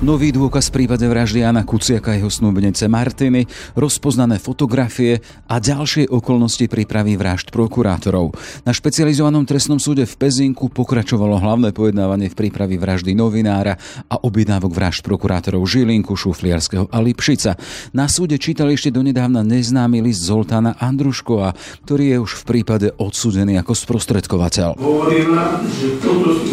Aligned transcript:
Nový 0.00 0.32
dôkaz 0.32 0.72
v 0.72 0.80
prípade 0.80 1.04
vraždy 1.04 1.44
Jana 1.44 1.60
Kuciaka 1.60 2.16
a 2.16 2.16
jeho 2.16 2.32
snúbenice 2.32 2.88
Martiny, 2.88 3.44
rozpoznané 3.76 4.40
fotografie 4.40 5.20
a 5.44 5.60
ďalšie 5.60 6.08
okolnosti 6.08 6.64
prípravy 6.72 7.20
vražd 7.20 7.52
prokurátorov. 7.52 8.32
Na 8.64 8.72
špecializovanom 8.72 9.44
trestnom 9.44 9.76
súde 9.76 10.08
v 10.08 10.14
Pezinku 10.16 10.72
pokračovalo 10.72 11.36
hlavné 11.36 11.76
pojednávanie 11.76 12.32
v 12.32 12.38
prípravi 12.48 12.80
vraždy 12.80 13.12
novinára 13.12 13.76
a 14.08 14.16
objednávok 14.24 14.72
vražd 14.72 15.04
prokurátorov 15.04 15.68
Žilinku, 15.68 16.16
Šufliarského 16.16 16.88
a 16.88 16.96
Lipšica. 17.04 17.60
Na 17.92 18.08
súde 18.08 18.40
čítali 18.40 18.80
ešte 18.80 18.88
donedávna 18.88 19.44
neznámy 19.44 20.00
list 20.00 20.24
Zoltána 20.24 20.80
Andruškova, 20.80 21.52
ktorý 21.84 22.16
je 22.16 22.18
už 22.24 22.32
v 22.40 22.44
prípade 22.48 22.88
odsúdený 22.96 23.60
ako 23.60 23.76
sprostredkovateľ. 23.76 24.80
Hovorila, 24.80 25.60
že 25.68 26.00
toto 26.00 26.40
sú 26.40 26.50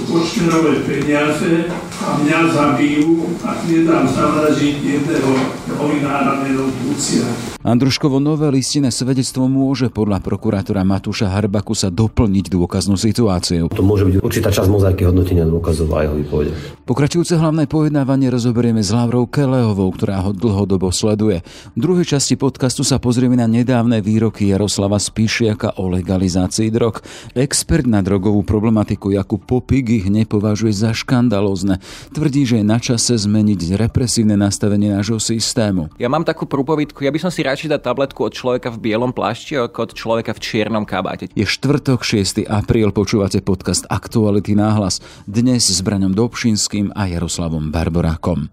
peniaze 0.84 1.72
a 2.04 2.20
mňa 2.20 2.40
zabijú 2.52 3.37
ak 3.44 3.60
nedám 3.70 4.06
zavražiť 4.10 4.76
jedného 4.82 5.32
novinára 5.78 6.42
menom 6.42 6.72
Lucia. 6.90 7.28
Andruškovo 7.68 8.24
nové 8.24 8.48
listinné 8.48 8.96
svedectvo 8.96 9.52
môže 9.52 9.92
podľa 9.92 10.24
prokurátora 10.24 10.88
Matúša 10.88 11.28
Harbaku 11.28 11.76
sa 11.76 11.92
doplniť 11.92 12.48
dôkaznú 12.48 12.96
situáciu. 12.96 13.68
To 13.68 13.84
môže 13.84 14.08
byť 14.08 14.24
určitá 14.24 14.50
časť 14.56 14.72
mozaiky 14.72 15.04
hodnotenia 15.04 15.44
dôkazov 15.44 15.92
a 15.92 16.08
jeho 16.08 16.16
výpovede. 16.16 16.56
Pokračujúce 16.88 17.36
hlavné 17.36 17.68
pojednávanie 17.68 18.32
rozoberieme 18.32 18.80
s 18.80 18.96
Lavrou 18.96 19.28
Kelehovou, 19.28 19.92
ktorá 19.92 20.24
ho 20.24 20.32
dlhodobo 20.32 20.96
sleduje. 20.96 21.44
V 21.76 21.80
druhej 21.84 22.08
časti 22.08 22.40
podcastu 22.40 22.88
sa 22.88 23.04
pozrieme 23.04 23.36
na 23.36 23.52
nedávne 23.52 24.00
výroky 24.00 24.48
Jaroslava 24.48 24.96
Spíšiaka 24.96 25.76
o 25.84 25.92
legalizácii 25.92 26.72
drog. 26.72 27.04
Expert 27.36 27.84
na 27.84 28.00
drogovú 28.00 28.48
problematiku 28.48 29.12
Jakub 29.12 29.44
Popik 29.44 29.92
ich 29.92 30.08
nepovažuje 30.08 30.72
za 30.72 30.96
škandalózne. 30.96 31.84
Tvrdí, 32.16 32.48
že 32.48 32.64
je 32.64 32.66
na 32.66 32.80
čase 32.80 33.20
zmeniť 33.28 33.76
represívne 33.76 34.40
nastavenie 34.40 34.96
nášho 34.96 35.20
systému. 35.20 35.92
Ja 36.00 36.08
mám 36.08 36.24
takú 36.24 36.48
prúpovidku, 36.48 37.04
ja 37.04 37.12
by 37.12 37.20
som 37.20 37.28
si 37.28 37.44
radšej 37.44 37.76
dať 37.76 37.82
tabletku 37.84 38.24
od 38.24 38.32
človeka 38.32 38.72
v 38.72 38.88
bielom 38.88 39.12
plášti 39.12 39.60
ako 39.60 39.80
od 39.84 39.92
človeka 39.92 40.32
v 40.32 40.40
čiernom 40.40 40.88
kabáte. 40.88 41.28
Je 41.36 41.44
štvrtok 41.44 42.08
6. 42.08 42.48
apríl, 42.48 42.90
počúvate 42.96 43.44
podcast 43.44 43.84
Aktuality 43.92 44.56
náhlas. 44.56 45.04
Dnes 45.28 45.68
s 45.68 45.84
Braňom 45.84 46.16
Dobšinským 46.16 46.96
a 46.96 47.12
Jaroslavom 47.12 47.68
Barborákom. 47.68 48.48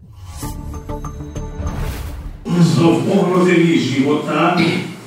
Som 2.75 3.07
v 3.07 3.15
ohrození 3.15 3.79
života 3.79 4.59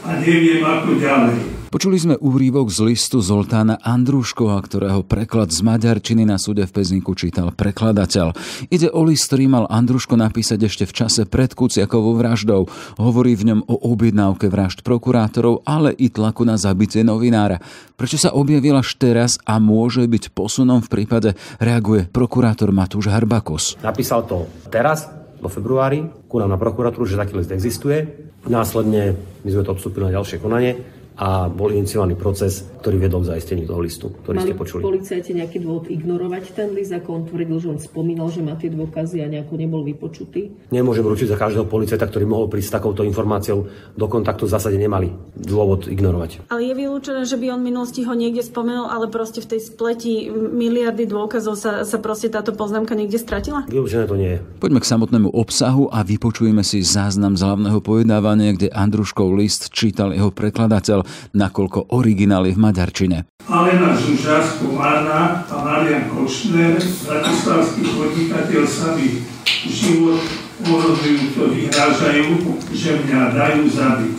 a 0.07 0.09
neviem 0.23 0.63
ako 0.63 0.95
ďalej. 0.97 1.56
Počuli 1.77 2.01
sme 2.01 2.17
úrývok 2.17 2.73
z 2.73 2.89
listu 2.89 3.21
Zoltána 3.21 3.77
Andruškova, 3.77 4.57
ktorého 4.65 5.05
preklad 5.05 5.53
z 5.53 5.61
maďarčiny 5.61 6.25
na 6.25 6.41
súde 6.41 6.65
v 6.65 6.73
Pezinku 6.73 7.13
čítal 7.13 7.53
prekladateľ. 7.53 8.33
Ide 8.73 8.89
o 8.89 9.05
list, 9.05 9.29
ktorý 9.29 9.45
mal 9.45 9.69
Andruško 9.69 10.17
napísať 10.17 10.65
ešte 10.65 10.89
v 10.89 10.95
čase 10.97 11.29
pred 11.29 11.53
Kuciakovou 11.53 12.17
vraždou. 12.17 12.65
Hovorí 12.97 13.37
v 13.37 13.53
ňom 13.53 13.69
o 13.69 13.93
objednávke 13.93 14.49
vražd 14.49 14.81
prokurátorov, 14.81 15.61
ale 15.69 15.93
i 16.01 16.09
tlaku 16.09 16.49
na 16.49 16.57
zabitie 16.57 17.05
novinára. 17.05 17.61
Prečo 17.93 18.17
sa 18.17 18.33
objavila 18.33 18.81
až 18.81 18.97
teraz 18.97 19.37
a 19.45 19.61
môže 19.61 20.01
byť 20.09 20.33
posunom 20.33 20.81
v 20.81 20.89
prípade, 20.89 21.37
reaguje 21.61 22.09
prokurátor 22.09 22.73
Matúš 22.73 23.13
Harbakus. 23.13 23.77
Napísal 23.85 24.25
to 24.25 24.49
teraz, 24.73 25.05
vo 25.37 25.45
februári, 25.45 26.09
ku 26.25 26.41
nám 26.41 26.49
na 26.49 26.57
prokuratúru, 26.57 27.05
že 27.05 27.21
taký 27.21 27.37
list 27.37 27.53
existuje. 27.53 28.25
Následne 28.49 29.13
my 29.45 29.49
sme 29.53 29.61
to 29.61 29.77
odstúpili 29.77 30.09
na 30.09 30.17
ďalšie 30.17 30.41
konanie 30.41 30.96
a 31.17 31.49
bol 31.49 31.73
iniciovaný 31.73 32.13
proces, 32.13 32.61
ktorý 32.85 33.01
viedol 33.01 33.25
k 33.25 33.33
zaisteniu 33.33 33.65
toho 33.65 33.81
listu, 33.81 34.13
ktorý 34.21 34.37
Mali 34.37 34.47
ste 34.47 34.53
počuli. 34.53 34.81
policajti 34.85 35.31
nejaký 35.33 35.57
dôvod 35.65 35.89
ignorovať 35.89 36.43
ten 36.53 36.69
list, 36.77 36.93
ako 36.93 37.09
on 37.09 37.23
tvrdil, 37.25 37.57
že 37.57 37.67
on 37.73 37.79
spomínal, 37.81 38.29
že 38.29 38.45
má 38.45 38.53
tie 38.53 38.69
dôkazy 38.69 39.25
a 39.25 39.27
nejako 39.27 39.57
nebol 39.57 39.81
vypočutý? 39.81 40.53
Nemôžem 40.69 41.01
ručiť 41.01 41.33
za 41.33 41.37
každého 41.41 41.65
policajta, 41.65 42.05
ktorý 42.05 42.29
mohol 42.29 42.45
prísť 42.45 42.69
s 42.69 42.75
takouto 42.77 43.01
informáciou 43.01 43.65
do 43.97 44.05
kontaktu, 44.05 44.45
v 44.45 44.53
zásade 44.53 44.77
nemali 44.77 45.09
dôvod 45.33 45.89
ignorovať. 45.89 46.45
Ale 46.53 46.69
je 46.69 46.73
vylúčené, 46.77 47.25
že 47.25 47.33
by 47.41 47.57
on 47.57 47.59
v 47.65 47.67
minulosti 47.73 48.05
ho 48.05 48.13
niekde 48.13 48.45
spomenul, 48.45 48.85
ale 48.85 49.09
proste 49.09 49.41
v 49.41 49.57
tej 49.57 49.61
spleti 49.65 50.29
miliardy 50.29 51.09
dôkazov 51.09 51.57
sa, 51.57 51.81
sa 51.81 51.97
proste 51.97 52.29
táto 52.29 52.53
poznámka 52.53 52.93
niekde 52.93 53.17
stratila? 53.17 53.65
Vylúčené 53.65 54.05
to 54.05 54.13
nie 54.13 54.37
je. 54.37 54.39
Poďme 54.61 54.85
k 54.85 54.89
samotnému 54.93 55.33
obsahu 55.33 55.89
a 55.89 56.05
vypočujeme 56.05 56.61
si 56.61 56.85
záznam 56.85 57.33
z 57.33 57.41
hlavného 57.41 57.81
pojednávania, 57.81 58.53
kde 58.53 58.69
Andruškov 58.69 59.33
list 59.33 59.73
čítal 59.73 60.13
jeho 60.13 60.29
prekladateľ 60.29 61.06
nakoľko 61.35 61.93
originál 61.93 62.47
je 62.47 62.53
v 62.55 62.63
maďarčine. 62.63 63.17
Alena 63.47 63.95
Žuža, 63.95 64.43
Komárna 64.59 65.47
a 65.47 65.55
Marian 65.63 66.11
Košner, 66.11 66.75
bratislavský 66.79 67.83
podnikateľ 67.95 68.63
sa 68.67 68.91
mi 68.95 69.23
život 69.67 70.19
ohrozujúco 70.67 71.53
vyhrážajú, 71.55 72.43
že 72.73 72.99
mňa 73.05 73.21
dajú 73.31 73.63
zabiť. 73.71 74.15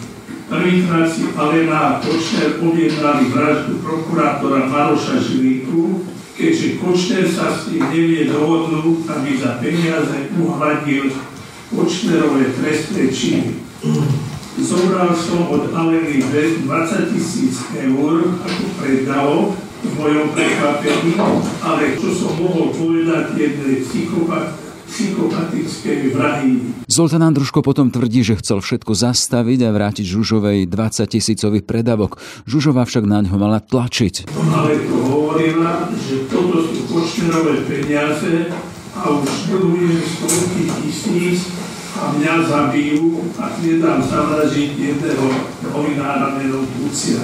Prvýkrát 0.48 1.04
si 1.12 1.28
Alena 1.36 1.76
a 1.76 1.90
Kočner 2.00 2.56
objednali 2.64 3.28
vraždu 3.28 3.84
prokurátora 3.84 4.64
Maroša 4.64 5.20
Žilinku, 5.20 6.08
keďže 6.32 6.80
Kočner 6.80 7.28
sa 7.28 7.52
s 7.52 7.68
tým 7.68 7.84
nevie 7.92 8.32
dohodnúť, 8.32 9.12
aby 9.12 9.30
za 9.36 9.60
peniaze 9.60 10.32
uhradil 10.40 11.12
Kočnerové 11.68 12.56
trestné 12.56 13.12
činy. 13.12 13.60
Zobral 14.58 15.14
som 15.14 15.46
od 15.54 15.70
Aleny 15.70 16.18
20 16.18 17.14
tisíc 17.14 17.62
eur 17.78 18.34
ako 18.42 18.64
predalo 18.82 19.38
v 19.78 19.90
mojom 19.94 20.34
prekvapení, 20.34 21.14
ale 21.62 21.94
čo 21.94 22.10
som 22.10 22.34
mohol 22.42 22.74
povedať 22.74 23.38
jednej 23.38 23.86
psychopat, 23.86 24.58
psychopatickej 24.90 25.98
vrahy. 26.10 26.74
Zoltán 26.90 27.22
Andruško 27.22 27.62
potom 27.62 27.94
tvrdí, 27.94 28.26
že 28.26 28.34
chcel 28.42 28.58
všetko 28.58 28.98
zastaviť 28.98 29.68
a 29.68 29.70
vrátiť 29.70 30.02
Žužovej 30.10 30.66
20 30.66 31.06
tisícový 31.06 31.62
predavok. 31.62 32.18
Žužova 32.50 32.82
však 32.82 33.06
na 33.06 33.22
ňo 33.22 33.38
mala 33.38 33.62
tlačiť. 33.62 34.26
Ale 34.34 34.74
to 34.90 34.96
hovorila, 35.06 35.86
že 36.02 36.26
toto 36.26 36.66
sú 36.66 36.82
počnerové 36.90 37.62
peniaze 37.62 38.50
a 38.98 39.06
už 39.06 39.30
dlhujem 39.54 40.02
stovky 40.02 40.66
tisíc 40.82 41.57
mňa 42.14 42.34
zabijú, 42.46 43.20
ak 43.36 43.60
nedám 43.60 44.00
zavražiť 44.00 44.70
jedného 44.76 45.26
novinára 45.68 46.38
menom 46.38 46.64
Lucia. 46.80 47.20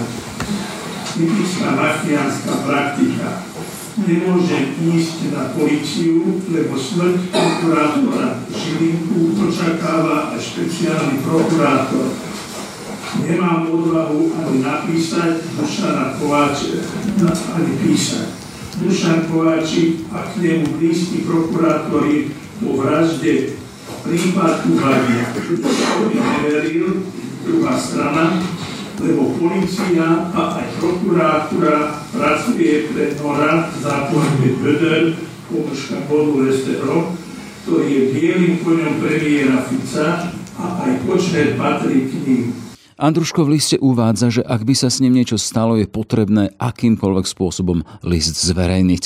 Typická 1.14 1.78
mafiánska 1.78 2.52
praktika. 2.66 3.46
Nemôžem 3.94 4.74
ísť 4.90 5.30
na 5.30 5.54
policiu, 5.54 6.42
lebo 6.50 6.74
smrť 6.74 7.30
prokurátora 7.30 8.42
Žilinku 8.50 9.38
očakáva 9.38 10.34
aj 10.34 10.42
špeciálny 10.42 11.22
prokurátor. 11.22 12.10
Nemám 13.22 13.70
odvahu 13.70 14.34
ani 14.34 14.58
napísať 14.58 15.38
Dušana 15.54 16.18
Kováče, 16.18 16.82
ani 17.54 17.72
písať. 17.78 18.26
Dušan 18.82 19.30
Kováčik 19.30 20.10
a 20.10 20.26
k 20.26 20.42
nemu 20.42 20.82
blízky 20.82 21.22
prokurátori 21.22 22.34
po 22.58 22.74
vražde 22.82 23.54
prípad 24.04 24.68
uvádnia. 24.68 25.24
To 25.32 26.00
by 26.12 26.16
neveril 26.20 27.08
druhá 27.44 27.74
strana, 27.80 28.36
lebo 29.00 29.32
policia 29.40 30.28
a 30.30 30.60
aj 30.60 30.66
prokurátora 30.78 32.04
pracuje 32.12 32.92
pre 32.92 33.16
Nora 33.16 33.72
zákonne 33.80 34.48
Böder, 34.60 35.16
pomôžka 35.48 36.04
bodu 36.04 36.44
Lestero, 36.44 37.16
ktorý 37.64 37.88
je 37.88 38.02
bielým 38.12 38.54
koňom 38.60 39.00
premiéra 39.00 39.64
Fica 39.66 40.28
a 40.60 40.64
aj 40.84 40.92
Kočner 41.08 41.56
patrí 41.56 42.06
k 42.06 42.12
ním. 42.28 42.44
Andruško 42.94 43.42
v 43.42 43.58
liste 43.58 43.74
uvádza, 43.82 44.30
že 44.30 44.42
ak 44.46 44.62
by 44.62 44.74
sa 44.78 44.86
s 44.86 45.02
ním 45.02 45.18
niečo 45.18 45.34
stalo, 45.34 45.74
je 45.74 45.90
potrebné 45.90 46.54
akýmkoľvek 46.62 47.26
spôsobom 47.26 47.82
list 48.06 48.38
zverejniť. 48.38 49.04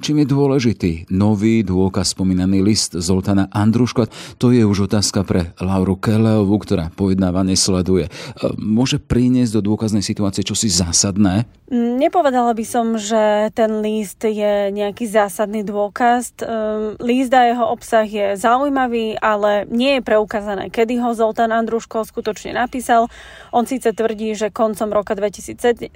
Čím 0.00 0.24
je 0.24 0.32
dôležitý 0.32 0.92
nový 1.12 1.60
dôkaz 1.60 2.16
spomínaný 2.16 2.64
list 2.64 2.96
Zoltana 2.96 3.52
Andruško? 3.52 4.08
To 4.40 4.48
je 4.48 4.64
už 4.64 4.88
otázka 4.88 5.28
pre 5.28 5.52
Lauru 5.60 6.00
Keleovu, 6.00 6.56
ktorá 6.56 6.88
pojednávanie 6.88 7.52
sleduje. 7.52 8.08
E, 8.08 8.10
môže 8.56 8.96
priniesť 8.96 9.60
do 9.60 9.68
dôkaznej 9.68 10.00
situácie 10.00 10.40
čosi 10.40 10.72
zásadné? 10.72 11.44
Nepovedala 11.70 12.56
by 12.56 12.64
som, 12.64 12.96
že 12.96 13.52
ten 13.52 13.84
list 13.84 14.24
je 14.24 14.72
nejaký 14.72 15.04
zásadný 15.04 15.62
dôkaz. 15.62 16.32
Ehm, 16.42 16.96
list 16.98 17.30
a 17.36 17.46
jeho 17.46 17.68
obsah 17.68 18.08
je 18.08 18.40
zaujímavý, 18.40 19.20
ale 19.20 19.68
nie 19.68 20.00
je 20.00 20.02
preukázané, 20.02 20.72
kedy 20.72 20.96
ho 20.98 21.12
Zoltán 21.12 21.52
Andruško 21.52 22.08
skutočne 22.08 22.56
napísal. 22.56 23.06
On 23.52 23.68
síce 23.68 23.92
tvrdí, 23.92 24.32
že 24.32 24.48
koncom 24.48 24.90
roka 24.90 25.12
2017 25.12 25.92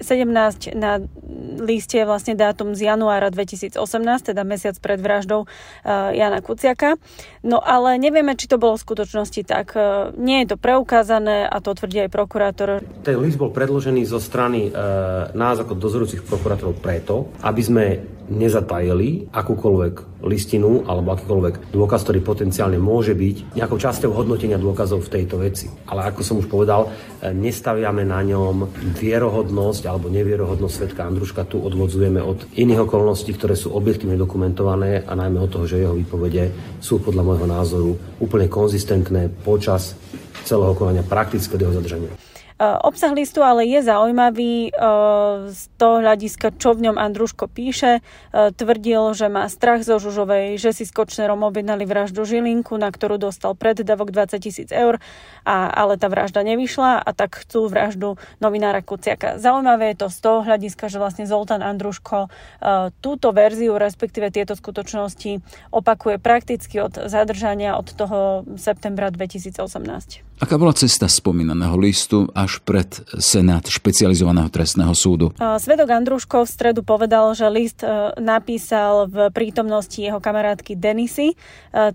na 0.77 1.03
liste 1.59 1.99
je 1.99 2.05
vlastne 2.07 2.39
dátum 2.39 2.71
z 2.71 2.87
januára 2.87 3.27
2018 3.27 3.75
teda 4.03 4.43
mesiac 4.43 4.75
pred 4.81 4.99
vraždou 4.99 5.47
Jana 5.85 6.41
Kuciaka. 6.41 6.97
No 7.45 7.61
ale 7.61 7.95
nevieme, 8.01 8.33
či 8.33 8.49
to 8.49 8.57
bolo 8.57 8.75
v 8.75 8.83
skutočnosti 8.83 9.41
tak. 9.45 9.77
Nie 10.17 10.43
je 10.43 10.55
to 10.55 10.57
preukázané 10.57 11.45
a 11.45 11.57
to 11.61 11.77
tvrdí 11.77 12.07
aj 12.07 12.09
prokurátor. 12.09 12.81
Ten 13.05 13.21
list 13.21 13.37
bol 13.37 13.53
predložený 13.53 14.01
zo 14.07 14.17
strany 14.17 14.69
e, 14.69 14.71
nás 15.37 15.61
ako 15.61 15.77
dozorujúcich 15.77 16.25
prokurátorov 16.25 16.81
preto, 16.81 17.29
aby 17.45 17.61
sme 17.61 17.85
nezatajili 18.25 19.29
akúkoľvek 19.29 20.25
listinu 20.25 20.81
alebo 20.89 21.13
akýkoľvek 21.13 21.69
dôkaz, 21.69 22.01
ktorý 22.01 22.25
potenciálne 22.25 22.81
môže 22.81 23.13
byť 23.13 23.53
nejakou 23.53 23.77
časťou 23.77 24.09
hodnotenia 24.17 24.57
dôkazov 24.57 25.05
v 25.05 25.21
tejto 25.21 25.37
veci. 25.37 25.69
Ale 25.85 26.09
ako 26.09 26.21
som 26.25 26.41
už 26.41 26.49
povedal, 26.49 26.89
e, 27.21 27.29
nestaviame 27.29 28.01
na 28.01 28.25
ňom 28.25 28.65
vierohodnosť 28.97 29.85
alebo 29.85 30.09
nevierohodnosť 30.09 30.73
svetka 30.73 31.05
Andruška. 31.05 31.45
Tu 31.45 31.61
odvodzujeme 31.61 32.17
od 32.25 32.41
iných 32.57 32.89
okolností, 32.89 33.37
ktoré 33.37 33.53
sú 33.53 33.77
objektívne 33.85 34.17
dokumentované 34.17 35.05
a 35.05 35.13
najmä 35.13 35.37
od 35.45 35.53
toho, 35.53 35.69
že 35.69 35.85
jeho 35.85 35.93
výpovede 35.93 36.49
sú 36.81 36.97
podľa 36.97 37.21
môjho 37.21 37.45
názoru 37.45 37.91
úplne 38.17 38.49
konzistentné 38.49 39.29
počas 39.45 39.93
celého 40.41 40.73
konania 40.73 41.05
jeho 41.61 41.77
zadržania. 41.77 42.24
Eh, 42.55 42.63
obsah 42.63 43.11
listu 43.11 43.43
ale 43.43 43.67
je 43.67 43.83
zaujímavý 43.83 44.71
eh, 44.71 44.75
z 45.51 45.61
toho 45.75 45.99
hľadiska, 45.99 46.55
čo 46.55 46.71
v 46.71 46.87
ňom 46.87 46.95
Andruško 46.95 47.51
píše. 47.51 47.99
Eh, 47.99 48.55
tvrdil, 48.55 49.11
že 49.11 49.27
má 49.27 49.43
strach 49.51 49.83
zo 49.83 49.99
Žužovej, 49.99 50.55
že 50.55 50.71
si 50.71 50.87
s 50.87 50.95
Kočnerom 50.95 51.43
objednali 51.43 51.83
vraždu 51.83 52.23
Žilinku, 52.23 52.79
na 52.79 52.95
ktorú 52.95 53.19
dostal 53.19 53.59
preddavok 53.59 54.07
20 54.07 54.39
tisíc 54.39 54.71
eur, 54.71 55.03
a, 55.43 55.67
ale 55.67 55.99
tá 55.99 56.07
vražda 56.07 56.47
nevyšla 56.47 57.03
a 57.03 57.09
tak 57.11 57.43
chcú 57.43 57.67
vraždu 57.67 58.15
novinára 58.39 58.79
Kuciaka. 58.79 59.35
Zaujímavé 59.35 59.91
je 59.91 60.07
to 60.07 60.07
z 60.07 60.17
toho 60.23 60.39
hľadiska, 60.47 60.87
že 60.87 60.95
vlastne 60.95 61.27
Zoltán 61.27 61.59
Andruško 61.59 62.31
túto 63.03 63.29
verziu, 63.35 63.75
respektíve 63.75 64.31
tieto 64.31 64.55
skutočnosti 64.55 65.43
opakuje 65.75 66.17
prakticky 66.23 66.79
od 66.79 67.11
zadržania 67.11 67.75
od 67.75 67.91
toho 67.91 68.47
septembra 68.55 69.11
2018. 69.11 70.24
Aká 70.35 70.59
bola 70.59 70.75
cesta 70.75 71.07
spomínaného 71.07 71.79
listu 71.79 72.27
až 72.35 72.59
pred 72.59 72.91
Senát 73.23 73.63
špecializovaného 73.63 74.51
trestného 74.51 74.91
súdu? 74.91 75.31
Svedok 75.39 75.87
Andruško 75.87 76.43
v 76.43 76.51
stredu 76.51 76.81
povedal, 76.83 77.31
že 77.31 77.47
list 77.47 77.87
e, 77.87 78.11
napísal 78.19 79.07
v 79.07 79.31
prítomnosti 79.31 79.95
jeho 79.95 80.19
kamarátky 80.19 80.75
Denisy. 80.75 81.31
E, 81.31 81.35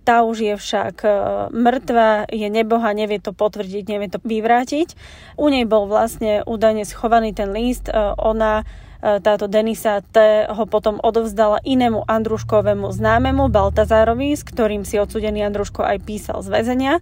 tá 0.00 0.24
už 0.24 0.40
je 0.40 0.54
však 0.56 1.04
e, 1.04 1.08
mŕtva, 1.52 2.32
je 2.32 2.48
neboha, 2.48 2.96
nevie 2.96 3.20
to 3.20 3.36
potvrdiť, 3.36 3.84
nevie 3.92 4.08
to 4.08 4.16
vyvrátiť. 4.24 4.96
U 5.36 5.52
nej 5.52 5.68
bol 5.68 5.84
vlastne 5.84 6.40
údajne 6.48 6.88
schovaný 6.88 7.36
ten 7.36 7.52
list. 7.52 7.92
Ona 8.16 8.64
táto 9.00 9.48
Denisa 9.48 10.04
T. 10.04 10.44
ho 10.48 10.64
potom 10.68 11.00
odovzdala 11.00 11.64
inému 11.64 12.04
Andruškovému 12.04 12.92
známemu 12.92 13.48
Baltazárovi, 13.48 14.36
s 14.36 14.44
ktorým 14.44 14.84
si 14.84 15.00
odsudený 15.00 15.44
Andruško 15.48 15.80
aj 15.80 15.98
písal 16.04 16.44
z 16.44 16.48
väzenia. 16.52 16.94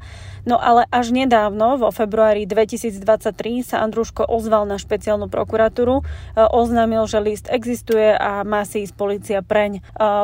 No 0.48 0.56
ale 0.56 0.88
až 0.88 1.12
nedávno, 1.12 1.76
vo 1.76 1.92
februári 1.92 2.48
2023, 2.48 3.60
sa 3.60 3.84
Andruško 3.84 4.24
ozval 4.24 4.64
na 4.64 4.80
špeciálnu 4.80 5.28
prokuratúru, 5.28 6.00
e, 6.00 6.04
oznámil, 6.40 7.04
že 7.04 7.20
list 7.20 7.46
existuje 7.52 8.16
a 8.16 8.48
má 8.48 8.64
si 8.64 8.88
ísť 8.88 8.94
policia 8.96 9.40
preň. 9.44 9.72
E, 9.76 9.80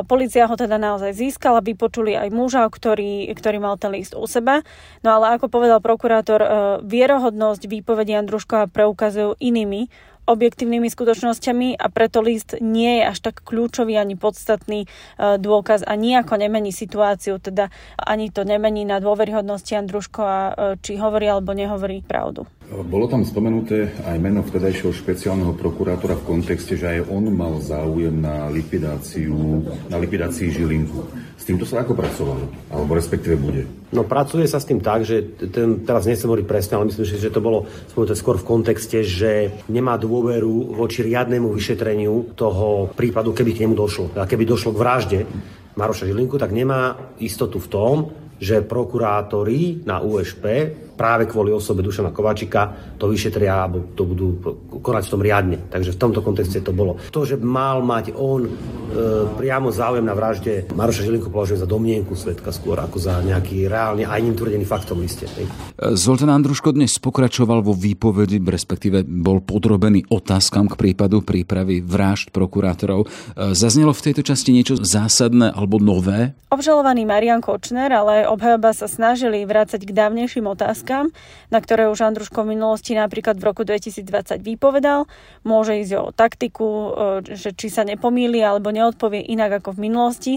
policia 0.09 0.49
ho 0.49 0.57
teda 0.57 0.81
naozaj 0.81 1.13
získala, 1.13 1.61
vypočuli 1.61 2.17
aj 2.17 2.33
muža, 2.33 2.65
ktorý, 2.73 3.29
ktorý 3.37 3.59
mal 3.61 3.77
ten 3.77 3.93
list 3.93 4.17
u 4.17 4.25
seba. 4.25 4.65
No 5.05 5.21
ale 5.21 5.37
ako 5.37 5.53
povedal 5.53 5.85
prokurátor, 5.85 6.41
vierohodnosť 6.81 7.69
výpovedí 7.69 8.17
Andruškova 8.17 8.73
preukazujú 8.73 9.37
inými 9.37 9.93
objektívnymi 10.25 10.89
skutočnosťami 10.89 11.77
a 11.77 11.87
preto 11.93 12.25
list 12.25 12.57
nie 12.61 13.01
je 13.01 13.03
až 13.09 13.19
tak 13.21 13.45
kľúčový 13.45 13.97
ani 14.01 14.17
podstatný 14.17 14.85
e, 14.85 14.89
dôkaz 15.37 15.85
a 15.85 15.93
nejako 15.95 16.41
nemení 16.41 16.73
situáciu, 16.73 17.37
teda 17.39 17.69
ani 18.01 18.33
to 18.33 18.49
nemení 18.49 18.89
na 18.89 19.01
dôveryhodnosti 19.01 19.77
Andruško 19.77 20.21
a 20.25 20.39
e, 20.41 20.53
či 20.81 20.97
hovorí 20.97 21.29
alebo 21.29 21.53
nehovorí 21.53 22.01
pravdu. 22.01 22.49
Bolo 22.65 23.05
tam 23.13 23.29
spomenuté 23.29 23.93
aj 24.09 24.17
meno 24.17 24.41
vtedajšieho 24.41 24.89
špeciálneho 24.89 25.53
prokurátora 25.53 26.17
v 26.17 26.27
kontexte, 26.27 26.81
že 26.81 26.97
aj 26.97 27.13
on 27.13 27.29
mal 27.29 27.61
záujem 27.61 28.17
na 28.17 28.49
likvidáciu, 28.49 29.61
na 29.93 30.01
likvidácii 30.01 30.49
Žilinku. 30.49 31.05
S 31.45 31.53
týmto 31.53 31.69
sa 31.69 31.85
ako 31.85 31.93
pracovalo? 31.93 32.49
Alebo 32.73 32.97
respektíve 32.97 33.37
bude? 33.37 33.69
No 33.93 34.09
pracuje 34.09 34.49
sa 34.49 34.57
s 34.57 34.65
tým 34.65 34.81
tak, 34.81 35.05
že 35.05 35.37
ten, 35.53 35.85
teraz 35.85 36.09
nechcem 36.09 36.25
hovoriť 36.25 36.49
presne, 36.49 36.81
ale 36.81 36.89
myslím, 36.89 37.05
že 37.05 37.29
to 37.29 37.45
bolo 37.45 37.69
skôr 37.93 38.41
v 38.41 38.49
kontexte, 38.49 39.05
že 39.05 39.53
nemá 39.69 40.01
dôveru 40.01 40.73
voči 40.73 41.05
riadnemu 41.05 41.53
vyšetreniu 41.53 42.33
toho 42.33 42.89
prípadu, 42.97 43.37
keby 43.37 43.53
k 43.53 43.69
nemu 43.69 43.77
došlo. 43.77 44.17
A 44.17 44.25
keby 44.25 44.49
došlo 44.49 44.73
k 44.73 44.81
vražde 44.81 45.21
Maroša 45.77 46.09
Žilinku, 46.09 46.41
tak 46.41 46.49
nemá 46.49 47.13
istotu 47.21 47.61
v 47.61 47.69
tom, 47.69 47.97
že 48.41 48.65
prokurátori 48.65 49.85
na 49.85 50.01
USP 50.01 50.49
práve 50.95 51.27
kvôli 51.29 51.51
osobe 51.51 51.83
Dušana 51.83 52.15
Kovačika 52.15 52.95
to 52.97 53.11
vyšetria 53.11 53.67
alebo 53.67 53.93
to 53.93 54.07
budú 54.07 54.27
konať 54.81 55.03
v 55.05 55.13
tom 55.13 55.21
riadne. 55.21 55.59
Takže 55.69 55.93
v 55.93 56.01
tomto 56.01 56.23
kontexte 56.23 56.63
to 56.63 56.71
bolo. 56.71 56.97
To, 57.11 57.27
že 57.27 57.37
mal 57.37 57.83
mať 57.83 58.15
on 58.15 58.47
e, 58.47 58.51
priamo 59.37 59.75
záujem 59.75 60.07
na 60.07 60.15
vražde 60.15 60.71
Maroša 60.73 61.05
Žilinku 61.05 61.29
považujem 61.29 61.61
za 61.61 61.69
domnienku 61.69 62.15
svetka 62.15 62.55
skôr 62.55 62.79
ako 62.79 62.97
za 63.03 63.19
nejaký 63.21 63.67
reálne 63.67 64.07
aj 64.07 64.21
ním 64.23 64.39
tvrdený 64.39 64.65
faktom 64.65 65.03
liste. 65.03 65.27
Zoltán 65.77 66.31
Andruško 66.31 66.71
dnes 66.73 66.97
pokračoval 67.03 67.61
vo 67.61 67.75
výpovedi, 67.75 68.39
respektíve 68.39 69.03
bol 69.05 69.43
podrobený 69.43 70.07
otázkam 70.09 70.71
k 70.71 70.79
prípadu 70.79 71.21
prípravy 71.27 71.83
vražd 71.83 72.31
prokurátorov. 72.31 73.05
E, 73.05 73.53
zaznelo 73.53 73.91
v 73.91 74.05
tejto 74.11 74.23
časti 74.23 74.55
niečo 74.55 74.79
zásadné 74.79 75.51
alebo 75.51 75.83
nové? 75.83 76.39
Obžalovaný 76.55 77.03
Marian 77.03 77.43
Kočner, 77.43 77.91
ale 77.91 78.31
obhajoba 78.31 78.71
sa 78.71 78.87
snažili 78.87 79.43
vrácať 79.43 79.83
k 79.83 79.91
dávnejším 79.91 80.47
otázkam 80.47 80.84
otázkam, 80.85 81.17
na 81.49 81.59
ktoré 81.65 81.89
už 81.89 82.05
Andruško 82.05 82.45
v 82.45 82.53
minulosti 82.57 82.93
napríklad 82.93 83.41
v 83.41 83.45
roku 83.45 83.63
2020 83.65 84.45
vypovedal. 84.45 85.09
Môže 85.49 85.81
ísť 85.81 85.93
o 85.97 86.13
taktiku, 86.13 86.69
e, 86.69 86.89
že 87.33 87.57
či 87.57 87.73
sa 87.73 87.89
nepomíli 87.89 88.45
alebo 88.45 88.69
neodpovie 88.69 89.25
inak 89.25 89.65
ako 89.65 89.81
v 89.81 89.89
minulosti, 89.89 90.33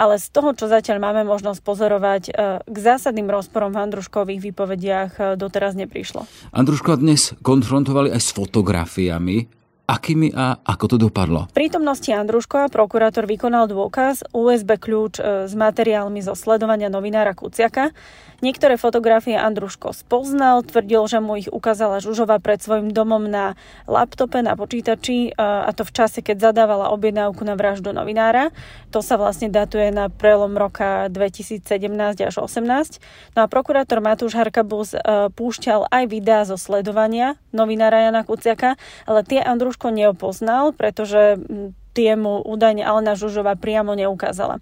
ale 0.00 0.16
z 0.16 0.26
toho, 0.32 0.56
čo 0.56 0.72
zatiaľ 0.72 1.04
máme 1.04 1.28
možnosť 1.28 1.60
pozorovať, 1.60 2.22
e, 2.28 2.32
k 2.64 2.76
zásadným 2.76 3.28
rozporom 3.28 3.76
v 3.76 3.80
Andruškových 3.84 4.40
výpovediach 4.40 5.10
e, 5.20 5.22
doteraz 5.36 5.76
neprišlo. 5.76 6.24
Andruško 6.56 6.96
dnes 6.96 7.36
konfrontovali 7.44 8.08
aj 8.08 8.20
s 8.24 8.30
fotografiami 8.32 9.59
akými 9.90 10.30
a 10.30 10.62
ako 10.62 10.94
to 10.94 10.96
dopadlo? 11.10 11.50
V 11.50 11.58
prítomnosti 11.66 12.06
Andruškova 12.06 12.70
prokurátor 12.70 13.26
vykonal 13.26 13.66
dôkaz 13.66 14.22
USB 14.30 14.78
kľúč 14.78 15.18
s 15.18 15.52
materiálmi 15.58 16.22
zo 16.22 16.38
sledovania 16.38 16.86
novinára 16.86 17.34
Kuciaka. 17.34 17.90
Niektoré 18.40 18.80
fotografie 18.80 19.36
Andruško 19.36 19.92
spoznal, 19.92 20.64
tvrdil, 20.64 21.04
že 21.04 21.20
mu 21.20 21.36
ich 21.36 21.52
ukázala 21.52 22.00
Žužova 22.00 22.40
pred 22.40 22.56
svojim 22.56 22.88
domom 22.88 23.28
na 23.28 23.52
laptope, 23.84 24.40
na 24.40 24.56
počítači 24.56 25.36
a 25.36 25.68
to 25.76 25.84
v 25.84 25.92
čase, 25.92 26.24
keď 26.24 26.48
zadávala 26.48 26.88
objednávku 26.88 27.44
na 27.44 27.52
vraždu 27.52 27.92
novinára. 27.92 28.48
To 28.96 29.04
sa 29.04 29.20
vlastne 29.20 29.52
datuje 29.52 29.92
na 29.92 30.08
prelom 30.08 30.56
roka 30.56 31.12
2017 31.12 31.60
až 32.24 32.34
2018. 32.40 33.36
No 33.36 33.44
a 33.44 33.46
prokurátor 33.50 34.00
Matúš 34.00 34.32
Harkabus 34.32 34.96
púšťal 35.36 35.92
aj 35.92 36.04
videá 36.08 36.40
zo 36.48 36.56
sledovania 36.56 37.36
novinára 37.52 38.08
Jana 38.08 38.24
Kuciaka, 38.24 38.80
ale 39.04 39.20
tie 39.20 39.44
Andruško 39.44 39.79
neopoznal, 39.88 40.76
pretože 40.76 41.40
tie 41.96 42.12
mu 42.20 42.44
údajne 42.44 42.84
Alena 42.84 43.16
Žužova 43.16 43.56
priamo 43.56 43.96
neukázala. 43.96 44.60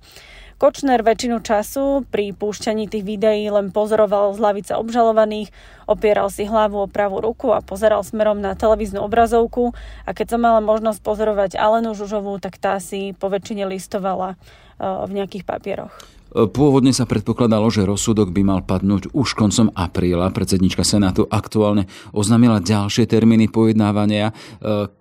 Kočner 0.59 1.07
väčšinu 1.07 1.39
času 1.39 2.03
pri 2.11 2.35
púšťaní 2.35 2.91
tých 2.91 3.07
videí 3.07 3.47
len 3.47 3.71
pozoroval 3.71 4.35
z 4.35 4.43
lavice 4.43 4.75
obžalovaných, 4.75 5.55
opieral 5.87 6.35
si 6.35 6.51
hlavu 6.51 6.83
o 6.83 6.91
pravú 6.91 7.23
ruku 7.23 7.55
a 7.55 7.63
pozeral 7.63 8.03
smerom 8.03 8.43
na 8.43 8.59
televíznu 8.59 8.99
obrazovku 9.07 9.71
a 10.03 10.11
keď 10.11 10.35
som 10.35 10.43
mala 10.43 10.59
možnosť 10.59 10.99
pozorovať 10.99 11.51
Alenu 11.55 11.95
Žužovú, 11.95 12.43
tak 12.43 12.59
tá 12.59 12.83
si 12.83 13.15
po 13.15 13.31
väčšine 13.31 13.71
listovala 13.71 14.35
eh, 14.35 15.07
v 15.07 15.11
nejakých 15.23 15.47
papieroch. 15.47 16.18
Pôvodne 16.29 16.93
sa 16.93 17.09
predpokladalo, 17.09 17.73
že 17.73 17.89
rozsudok 17.89 18.37
by 18.37 18.43
mal 18.45 18.61
padnúť 18.61 19.17
už 19.17 19.33
koncom 19.33 19.73
apríla. 19.73 20.29
Predsednička 20.29 20.85
Senátu 20.85 21.25
aktuálne 21.25 21.89
oznámila 22.13 22.61
ďalšie 22.61 23.09
termíny 23.09 23.49
pojednávania. 23.49 24.31
E, 24.31 24.33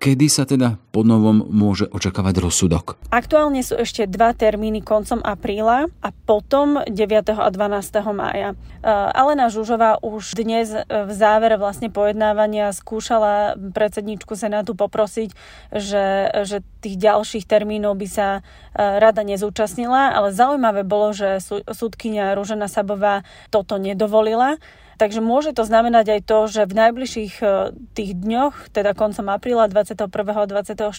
kedy 0.00 0.26
sa 0.32 0.48
teda 0.48 0.80
po 0.88 1.04
novom 1.04 1.44
môže 1.52 1.84
očakávať 1.92 2.40
rozsudok? 2.40 2.96
Aktuálne 3.12 3.60
sú 3.60 3.76
ešte 3.76 4.08
dva 4.08 4.32
termíny 4.32 4.80
koncom 4.80 5.20
apríla 5.20 5.92
a 6.00 6.08
potom 6.24 6.80
9. 6.88 6.96
a 7.36 7.48
12. 7.52 8.16
mája. 8.16 8.56
E, 8.80 8.88
Alena 8.88 9.52
Žužová 9.52 10.00
už 10.00 10.32
dnes 10.32 10.72
v 10.88 11.12
závere 11.12 11.60
vlastne 11.60 11.92
pojednávania 11.92 12.72
skúšala 12.72 13.52
predsedničku 13.76 14.32
Senátu 14.32 14.72
poprosiť, 14.72 15.36
že, 15.76 16.32
že 16.48 16.64
tých 16.80 16.96
ďalších 16.98 17.44
termínov 17.44 17.98
by 17.98 18.08
sa 18.08 18.28
e, 18.38 18.40
rada 18.78 19.26
nezúčastnila, 19.26 20.14
ale 20.14 20.34
zaujímavé 20.34 20.86
bolo, 20.86 21.10
že 21.10 21.42
súdkynia 21.66 22.34
Ružena 22.38 22.70
Sabová 22.70 23.26
toto 23.50 23.76
nedovolila 23.76 24.56
Takže 24.98 25.22
môže 25.22 25.54
to 25.54 25.62
znamenať 25.62 26.18
aj 26.18 26.20
to, 26.26 26.38
že 26.50 26.66
v 26.66 26.74
najbližších 26.74 27.34
e, 27.38 27.46
tých 27.94 28.18
dňoch, 28.18 28.74
teda 28.74 28.98
koncom 28.98 29.30
apríla 29.30 29.70
21. 29.70 30.10
a 30.10 30.44
24. 30.50 30.90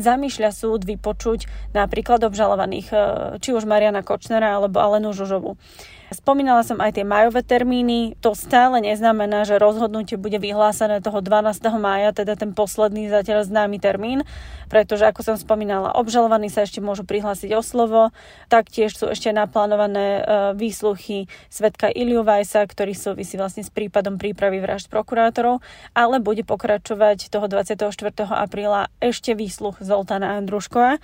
zamýšľa 0.00 0.50
súd 0.50 0.88
vypočuť 0.88 1.44
napríklad 1.76 2.24
obžalovaných 2.24 2.88
e, 2.88 2.96
či 3.44 3.52
už 3.52 3.68
Mariana 3.68 4.00
Kočnera 4.00 4.56
alebo 4.56 4.80
Alenu 4.80 5.12
Žužovu. 5.12 5.60
Spomínala 6.12 6.60
som 6.62 6.76
aj 6.78 7.00
tie 7.00 7.04
majové 7.08 7.40
termíny. 7.40 8.14
To 8.20 8.36
stále 8.36 8.78
neznamená, 8.84 9.48
že 9.48 9.56
rozhodnutie 9.56 10.20
bude 10.20 10.36
vyhlásené 10.36 11.00
toho 11.00 11.24
12. 11.24 11.58
mája, 11.80 12.12
teda 12.12 12.36
ten 12.36 12.52
posledný 12.52 13.08
zatiaľ 13.08 13.48
známy 13.48 13.80
termín, 13.80 14.22
pretože 14.68 15.08
ako 15.08 15.24
som 15.24 15.36
spomínala, 15.40 15.96
obžalovaní 15.96 16.52
sa 16.52 16.68
ešte 16.68 16.84
môžu 16.84 17.08
prihlásiť 17.08 17.50
o 17.56 17.64
slovo. 17.64 18.12
Taktiež 18.52 18.94
sú 18.94 19.08
ešte 19.08 19.32
naplánované 19.32 20.20
e, 20.20 20.22
výsluchy 20.56 21.26
svetka 21.48 21.88
Iliu 21.88 22.22
Vajsa, 22.22 22.64
ktorý 22.68 22.92
súvisí 22.92 23.40
vlastne 23.40 23.64
s 23.64 23.72
prípadom 23.72 24.20
prípravy 24.20 24.60
vražd 24.60 24.92
prokurátorov, 24.92 25.64
ale 25.96 26.20
bude 26.20 26.44
pokračovať 26.44 27.32
toho 27.32 27.48
24. 27.48 27.88
apríla 28.28 28.92
ešte 29.00 29.32
výsluch 29.32 29.80
Zoltána 29.80 30.36
Andruškova. 30.36 30.96
E, 30.96 31.00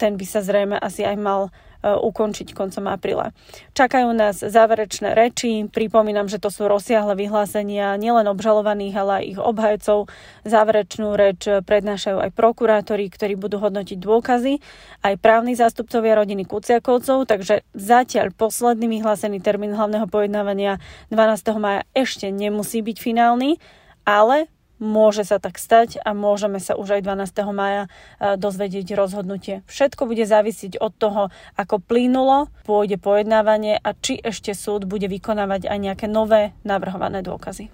ten 0.00 0.16
by 0.16 0.24
sa 0.24 0.40
zrejme 0.40 0.80
asi 0.80 1.04
aj 1.04 1.16
mal 1.20 1.52
ukončiť 1.80 2.52
koncom 2.52 2.92
apríla. 2.92 3.32
Čakajú 3.72 4.12
nás 4.12 4.44
záverečné 4.44 5.16
reči. 5.16 5.64
Pripomínam, 5.66 6.28
že 6.28 6.36
to 6.36 6.52
sú 6.52 6.68
rozsiahle 6.68 7.16
vyhlásenia 7.16 7.96
nielen 7.96 8.28
obžalovaných, 8.28 8.94
ale 9.00 9.12
aj 9.16 9.24
ich 9.24 9.40
obhajcov. 9.40 9.98
Záverečnú 10.44 11.16
reč 11.16 11.48
prednášajú 11.48 12.20
aj 12.20 12.30
prokurátori, 12.36 13.08
ktorí 13.08 13.40
budú 13.40 13.58
hodnotiť 13.64 13.96
dôkazy, 13.96 14.60
aj 15.00 15.14
právni 15.24 15.56
zástupcovia 15.56 16.20
rodiny 16.20 16.44
Kuciakovcov, 16.44 17.24
takže 17.24 17.64
zatiaľ 17.72 18.36
posledný 18.36 19.00
vyhlásený 19.00 19.40
termín 19.40 19.72
hlavného 19.72 20.04
pojednávania 20.04 20.76
12. 21.08 21.56
maja 21.56 21.88
ešte 21.96 22.28
nemusí 22.28 22.84
byť 22.84 22.96
finálny, 23.00 23.56
ale 24.04 24.52
Môže 24.80 25.28
sa 25.28 25.36
tak 25.36 25.60
stať 25.60 26.00
a 26.00 26.16
môžeme 26.16 26.56
sa 26.56 26.72
už 26.72 26.96
aj 26.96 27.04
12. 27.04 27.52
maja 27.52 27.84
e, 27.84 28.40
dozvedieť 28.40 28.96
rozhodnutie. 28.96 29.60
Všetko 29.68 30.08
bude 30.08 30.24
závisiť 30.24 30.80
od 30.80 30.96
toho, 30.96 31.22
ako 31.60 31.84
plynulo 31.84 32.48
pôjde 32.64 32.96
pojednávanie 32.96 33.76
a 33.76 33.92
či 33.92 34.16
ešte 34.16 34.56
súd 34.56 34.88
bude 34.88 35.04
vykonávať 35.04 35.68
aj 35.68 35.78
nejaké 35.78 36.06
nové 36.08 36.56
navrhované 36.64 37.20
dôkazy. 37.20 37.68